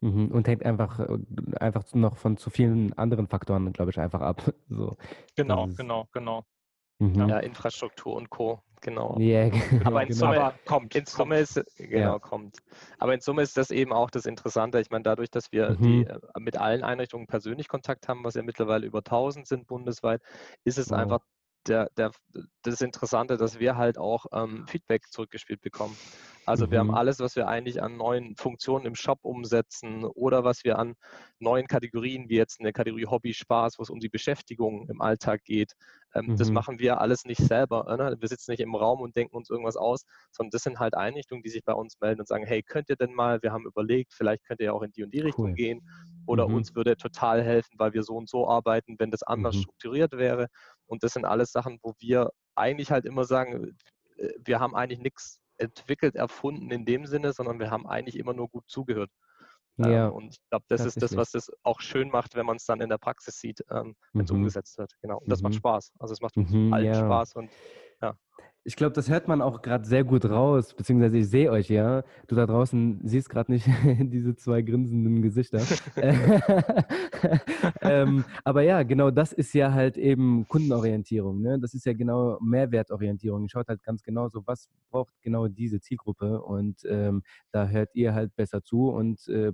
[0.02, 0.32] Mhm.
[0.32, 1.17] Und hängt einfach, äh,
[1.60, 4.54] einfach noch von zu vielen anderen Faktoren, glaube ich, einfach ab.
[4.69, 4.97] So.
[5.36, 6.43] Genau, genau, genau.
[6.99, 7.28] Mhm.
[7.28, 8.62] Ja, Infrastruktur und Co.
[8.81, 9.21] genau.
[9.21, 9.49] Ja,
[9.83, 10.11] Aber in genau.
[10.11, 10.93] Summe, Aber kommt.
[10.93, 12.19] in Summe ist genau Ja.
[12.19, 12.57] kommt.
[12.99, 14.79] Aber in Summe ist das eben auch das Interessante.
[14.79, 15.77] Ich meine, dadurch, dass wir Mhm.
[15.77, 20.21] die äh, mit allen Einrichtungen persönlich Kontakt haben, was ja mittlerweile über 1000 sind bundesweit,
[20.63, 20.93] ist es Wow.
[20.93, 21.21] einfach
[21.69, 22.12] der, der,
[22.63, 25.97] das Interessante, dass wir halt auch ähm, Feedback zurückgespielt bekommen.
[26.45, 26.95] Also wir haben Mhm.
[26.95, 30.95] alles, was wir eigentlich an neuen Funktionen im Shop umsetzen oder was wir an
[31.39, 35.43] neuen Kategorien, wie jetzt eine Kategorie Hobby, Spaß, wo es um die Beschäftigung im Alltag
[35.45, 35.73] geht,
[36.15, 36.53] ähm, das Mhm.
[36.53, 37.86] machen wir alles nicht selber.
[37.97, 38.17] Ne?
[38.19, 41.43] Wir sitzen nicht im Raum und denken uns irgendwas aus, sondern das sind halt Einrichtungen,
[41.43, 44.13] die sich bei uns melden und sagen, hey, könnt ihr denn mal, wir haben überlegt,
[44.13, 45.53] vielleicht könnt ihr ja auch in die und die Richtung Cool.
[45.53, 45.82] gehen
[46.29, 46.53] oder Mhm.
[46.53, 49.57] uns würde total helfen, weil wir so und so arbeiten, wenn das anders Mhm.
[49.57, 50.47] strukturiert wäre.
[50.87, 53.77] Und das sind alles Sachen, wo wir eigentlich halt immer sagen,
[54.17, 58.33] äh, wir haben eigentlich nichts entwickelt, erfunden in dem Sinne, sondern wir haben eigentlich immer
[58.33, 59.11] nur gut zugehört.
[59.81, 62.57] Ähm, Ja, und ich glaube, das ist das, was das auch schön macht, wenn man
[62.57, 64.31] es dann in der Praxis sieht, ähm, wenn es Mhm.
[64.31, 64.93] umgesetzt wird.
[65.01, 65.19] Genau.
[65.19, 65.55] Und das macht Mhm.
[65.55, 65.93] Spaß.
[65.99, 66.93] Also es macht uns Mhm, allen ja.
[66.93, 67.53] Spaß und
[68.69, 72.03] Ich glaube, das hört man auch gerade sehr gut raus, beziehungsweise ich sehe euch ja.
[72.27, 73.65] Du da draußen siehst gerade nicht
[73.99, 75.60] diese zwei grinsenden Gesichter.
[77.82, 81.41] ähm, aber ja, genau das ist ja halt eben Kundenorientierung.
[81.41, 81.58] Ne?
[81.60, 83.47] Das ist ja genau Mehrwertorientierung.
[83.49, 88.13] Schaut halt ganz genau so, was braucht genau diese Zielgruppe und ähm, da hört ihr
[88.13, 89.51] halt besser zu und äh,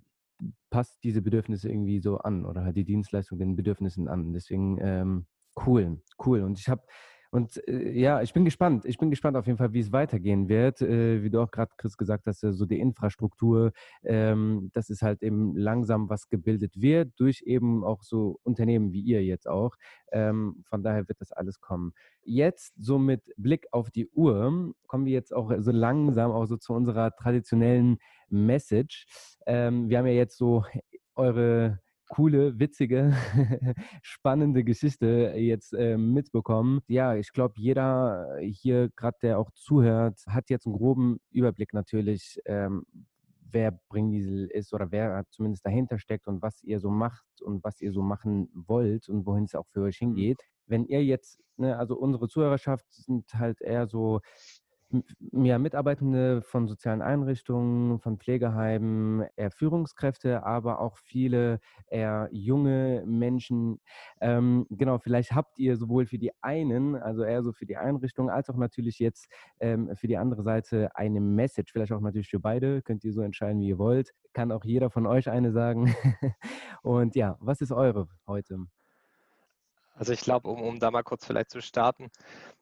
[0.69, 4.34] passt diese Bedürfnisse irgendwie so an oder halt die Dienstleistung den Bedürfnissen an.
[4.34, 5.25] Deswegen ähm,
[5.65, 6.41] cool, cool.
[6.41, 6.82] Und ich habe
[7.31, 8.85] und äh, ja, ich bin gespannt.
[8.85, 10.81] Ich bin gespannt auf jeden Fall, wie es weitergehen wird.
[10.81, 13.71] Äh, wie du auch gerade, Chris, gesagt hast, äh, so die Infrastruktur,
[14.03, 19.01] ähm, das ist halt eben langsam was gebildet wird durch eben auch so Unternehmen wie
[19.01, 19.75] ihr jetzt auch.
[20.11, 21.93] Ähm, von daher wird das alles kommen.
[22.23, 26.57] Jetzt so mit Blick auf die Uhr kommen wir jetzt auch so langsam auch so
[26.57, 27.97] zu unserer traditionellen
[28.29, 29.05] Message.
[29.45, 30.63] Ähm, wir haben ja jetzt so
[31.15, 31.79] eure
[32.15, 33.13] coole, witzige,
[34.01, 36.80] spannende Geschichte jetzt äh, mitbekommen.
[36.88, 42.39] Ja, ich glaube, jeder hier gerade, der auch zuhört, hat jetzt einen groben Überblick natürlich,
[42.45, 42.86] ähm,
[43.51, 47.82] wer Bringdiesel ist oder wer zumindest dahinter steckt und was ihr so macht und was
[47.82, 50.39] ihr so machen wollt und wohin es auch für euch hingeht.
[50.67, 54.21] Wenn ihr jetzt, ne, also unsere Zuhörerschaft sind halt eher so
[55.32, 63.80] ja, Mitarbeitende von sozialen Einrichtungen, von Pflegeheimen, eher Führungskräfte, aber auch viele eher junge Menschen.
[64.21, 68.30] Ähm, genau, vielleicht habt ihr sowohl für die einen, also eher so für die Einrichtung,
[68.30, 69.28] als auch natürlich jetzt
[69.60, 73.21] ähm, für die andere Seite eine Message, vielleicht auch natürlich für beide, könnt ihr so
[73.21, 74.12] entscheiden, wie ihr wollt.
[74.34, 75.95] Kann auch jeder von euch eine sagen.
[76.84, 78.65] Und ja, was ist eure heute?
[79.95, 82.10] Also ich glaube, um, um da mal kurz vielleicht zu starten,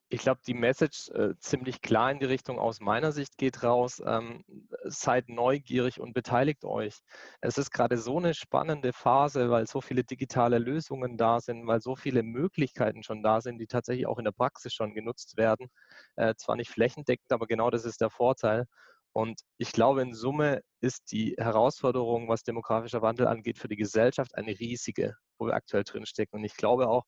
[0.09, 4.01] ich glaube, die Message äh, ziemlich klar in die Richtung aus meiner Sicht geht raus.
[4.05, 4.43] Ähm,
[4.83, 6.99] seid neugierig und beteiligt euch.
[7.41, 11.81] Es ist gerade so eine spannende Phase, weil so viele digitale Lösungen da sind, weil
[11.81, 15.69] so viele Möglichkeiten schon da sind, die tatsächlich auch in der Praxis schon genutzt werden.
[16.15, 18.67] Äh, zwar nicht flächendeckend, aber genau das ist der Vorteil.
[19.13, 24.35] Und ich glaube, in Summe ist die Herausforderung, was demografischer Wandel angeht, für die Gesellschaft
[24.35, 26.39] eine riesige, wo wir aktuell drinstecken.
[26.39, 27.03] Und ich glaube auch,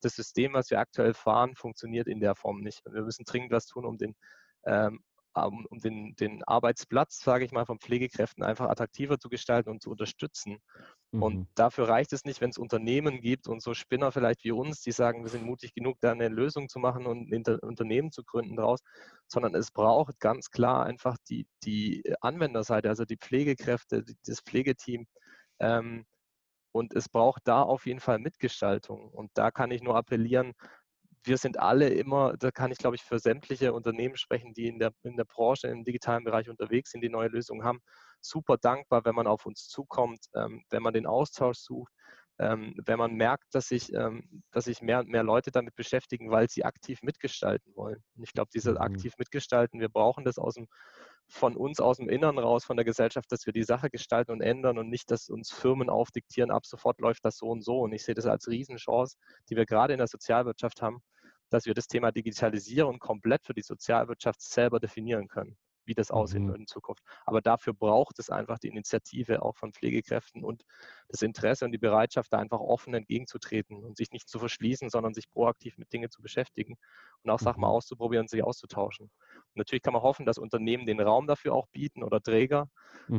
[0.00, 2.84] das System, was wir aktuell fahren, funktioniert in der Form nicht.
[2.86, 4.16] Und wir müssen dringend was tun, um den,
[4.64, 9.82] ähm, um den, den Arbeitsplatz, sage ich mal, von Pflegekräften einfach attraktiver zu gestalten und
[9.82, 10.58] zu unterstützen.
[11.12, 11.22] Mhm.
[11.22, 14.82] Und dafür reicht es nicht, wenn es Unternehmen gibt und so Spinner vielleicht wie uns,
[14.82, 18.24] die sagen, wir sind mutig genug, da eine Lösung zu machen und ein Unternehmen zu
[18.24, 18.80] gründen daraus,
[19.26, 25.06] sondern es braucht ganz klar einfach die, die Anwenderseite, also die Pflegekräfte, das Pflegeteam.
[25.60, 26.06] Ähm,
[26.74, 29.10] und es braucht da auf jeden Fall Mitgestaltung.
[29.10, 30.54] Und da kann ich nur appellieren,
[31.24, 34.78] wir sind alle immer, da kann ich glaube ich für sämtliche Unternehmen sprechen, die in
[34.78, 37.80] der, in der Branche, im digitalen Bereich unterwegs sind, die neue Lösungen haben,
[38.20, 41.92] super dankbar, wenn man auf uns zukommt, ähm, wenn man den Austausch sucht,
[42.38, 46.30] ähm, wenn man merkt, dass sich, ähm, dass sich mehr und mehr Leute damit beschäftigen,
[46.30, 48.02] weil sie aktiv mitgestalten wollen.
[48.16, 48.76] Und ich glaube, dieses Mhm.
[48.76, 50.66] aktiv mitgestalten, wir brauchen das aus dem,
[51.28, 54.40] von uns aus dem Innern raus, von der Gesellschaft, dass wir die Sache gestalten und
[54.40, 57.80] ändern und nicht, dass uns Firmen aufdiktieren, ab sofort läuft das so und so.
[57.80, 59.16] Und ich sehe das als Riesenchance,
[59.48, 61.02] die wir gerade in der Sozialwirtschaft haben,
[61.52, 65.58] dass wir das Thema Digitalisierung komplett für die Sozialwirtschaft selber definieren können,
[65.92, 66.48] wie das aussehen Mhm.
[66.48, 67.02] wird in Zukunft.
[67.26, 70.64] Aber dafür braucht es einfach die Initiative auch von Pflegekräften und
[71.08, 75.14] das Interesse und die Bereitschaft, da einfach offen entgegenzutreten und sich nicht zu verschließen, sondern
[75.14, 76.76] sich proaktiv mit Dingen zu beschäftigen
[77.22, 77.70] und auch Sachen mal Mhm.
[77.70, 79.06] auszuprobieren und sich auszutauschen.
[79.06, 82.68] Und natürlich kann man hoffen, dass Unternehmen den Raum dafür auch bieten oder Träger,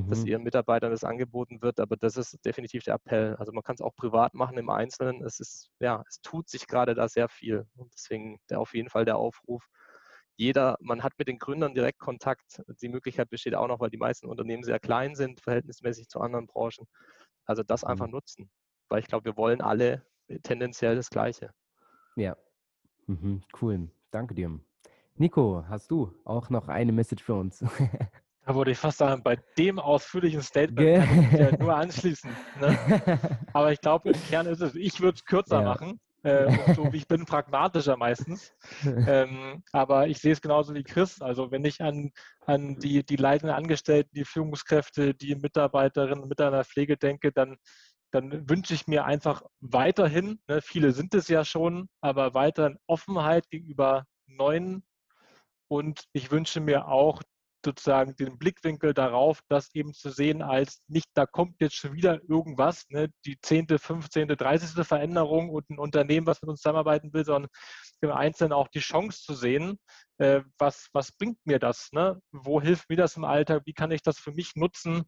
[0.07, 0.25] dass Mhm.
[0.25, 3.35] ihren Mitarbeitern das angeboten wird, aber das ist definitiv der Appell.
[3.37, 5.23] Also man kann es auch privat machen im Einzelnen.
[5.23, 7.67] Es ist, ja, es tut sich gerade da sehr viel.
[7.75, 9.67] Und deswegen der, auf jeden Fall der Aufruf.
[10.35, 12.61] Jeder, man hat mit den Gründern direkt Kontakt.
[12.81, 16.47] Die Möglichkeit besteht auch noch, weil die meisten Unternehmen sehr klein sind, verhältnismäßig zu anderen
[16.47, 16.87] Branchen.
[17.45, 18.13] Also das einfach Mhm.
[18.13, 18.51] nutzen.
[18.89, 20.05] Weil ich glaube, wir wollen alle
[20.43, 21.51] tendenziell das Gleiche.
[22.15, 22.35] Ja.
[23.07, 23.43] Mhm.
[23.61, 23.89] Cool.
[24.11, 24.59] Danke dir.
[25.15, 27.61] Nico, hast du auch noch eine Message für uns?
[28.45, 32.29] Da würde ich fast sagen, bei dem ausführlichen Statement kann ich mich ja nur anschließen.
[32.59, 33.37] Ne?
[33.53, 35.63] Aber ich glaube, im Kern ist es, ich würde es kürzer ja.
[35.63, 35.97] machen.
[36.23, 38.53] Äh, so, ich bin pragmatischer meistens.
[38.83, 41.21] Ähm, aber ich sehe es genauso wie Chris.
[41.21, 42.11] Also wenn ich an,
[42.45, 47.57] an die, die leitenden Angestellten, die Führungskräfte, die Mitarbeiterinnen und Mitarbeiter der Pflege denke, dann,
[48.11, 53.49] dann wünsche ich mir einfach weiterhin, ne, viele sind es ja schon, aber weiterhin Offenheit
[53.49, 54.83] gegenüber neuen
[55.67, 57.21] und ich wünsche mir auch
[57.63, 62.19] sozusagen den Blickwinkel darauf, das eben zu sehen als nicht, da kommt jetzt schon wieder
[62.27, 67.25] irgendwas, ne, die zehnte, fünfzehnte, dreißigste Veränderung und ein Unternehmen, was mit uns zusammenarbeiten will,
[67.25, 67.49] sondern
[68.01, 69.79] im Einzelnen auch die Chance zu sehen,
[70.17, 72.19] äh, was, was bringt mir das, ne?
[72.31, 75.03] wo hilft mir das im Alltag, wie kann ich das für mich nutzen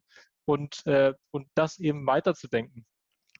[0.46, 2.86] und, äh, und das eben weiterzudenken.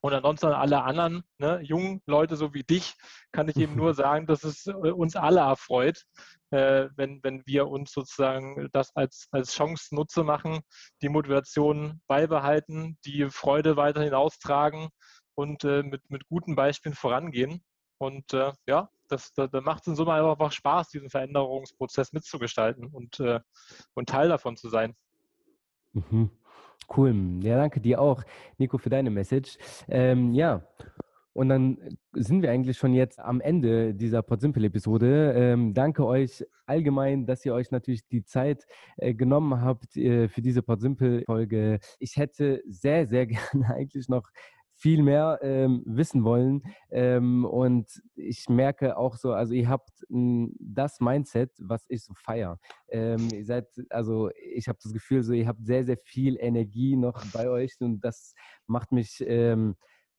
[0.07, 2.95] Und ansonsten alle anderen ne, jungen Leute so wie dich
[3.33, 6.05] kann ich eben nur sagen, dass es äh, uns alle erfreut,
[6.51, 10.61] äh, wenn, wenn wir uns sozusagen das als, als Chance nutze machen,
[11.03, 14.91] die Motivation beibehalten, die Freude weiterhin austragen
[15.35, 17.65] und äh, mit, mit guten Beispielen vorangehen.
[17.99, 22.87] Und äh, ja, das, da, da macht es in Summe einfach Spaß, diesen Veränderungsprozess mitzugestalten
[22.87, 23.41] und, äh,
[23.95, 24.95] und Teil davon zu sein.
[25.95, 26.31] Mhm.
[26.95, 27.41] Cool.
[27.43, 28.23] Ja, danke dir auch,
[28.59, 29.59] Nico, für deine Message.
[29.89, 30.63] Ähm, ja,
[31.37, 31.77] und dann
[32.15, 35.35] sind wir eigentlich schon jetzt am Ende dieser Podsimple-Episode.
[35.37, 38.67] Ähm, danke euch allgemein, dass ihr euch natürlich die Zeit
[38.97, 41.79] äh, genommen habt äh, für diese Podsimple-Folge.
[41.99, 44.31] Ich hätte sehr, sehr gerne eigentlich noch
[44.77, 46.63] viel mehr ähm, wissen wollen.
[46.91, 52.13] Ähm, und ich merke auch so, also ihr habt m, das Mindset, was ich so
[52.15, 52.59] feiere.
[52.89, 56.97] Ähm, ihr seid, also ich habe das Gefühl, so ihr habt sehr, sehr viel Energie
[56.97, 58.35] noch bei euch und das
[58.67, 59.77] macht mich ähm,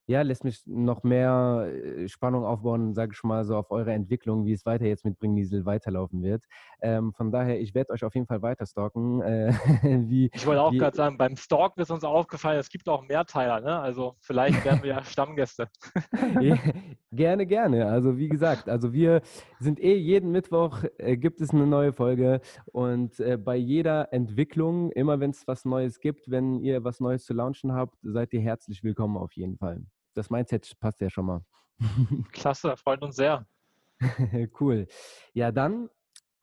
[0.08, 4.46] ja, lässt mich noch mehr äh, Spannung aufbauen, sage ich mal, so auf eure Entwicklung,
[4.46, 6.46] wie es weiter jetzt mit Bringniesel weiterlaufen wird.
[6.82, 9.22] Ähm, von daher, ich werde euch auf jeden Fall weiter stalken.
[9.22, 9.52] Äh,
[10.10, 13.60] wie, ich wollte auch gerade sagen, beim Stalken ist uns aufgefallen, es gibt auch Mehrteiler,
[13.60, 13.80] ne?
[13.80, 15.68] Also vielleicht werden wir ja Stammgäste.
[17.12, 17.88] gerne, gerne.
[17.88, 19.22] Also wie gesagt, also wir
[19.60, 22.40] sind eh jeden Mittwoch äh, gibt es eine neue Folge
[22.72, 27.26] und äh, bei jeder Entwicklung, immer wenn es was Neues gibt, wenn ihr was Neues
[27.26, 29.82] zu launchen habt, seid ihr herzlich willkommen auf jeden Fall
[30.18, 31.46] das Mindset passt ja schon mal.
[32.32, 33.46] Klasse, freut uns sehr.
[34.60, 34.88] cool.
[35.34, 35.90] Ja, dann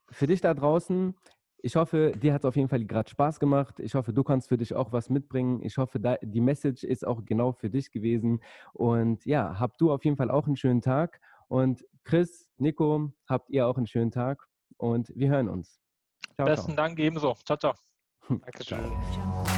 [0.09, 1.15] für dich da draußen,
[1.57, 3.79] ich hoffe, dir hat es auf jeden Fall gerade Spaß gemacht.
[3.79, 5.63] Ich hoffe, du kannst für dich auch was mitbringen.
[5.63, 8.41] Ich hoffe, die Message ist auch genau für dich gewesen.
[8.73, 11.19] Und ja, habt du auf jeden Fall auch einen schönen Tag.
[11.47, 14.47] Und Chris, Nico, habt ihr auch einen schönen Tag.
[14.77, 15.81] Und wir hören uns.
[16.35, 16.75] Ciao, Besten ciao.
[16.75, 17.35] Dank ebenso.
[17.45, 17.73] Ciao, ciao.
[18.29, 18.79] Danke, ciao.
[19.11, 19.54] ciao.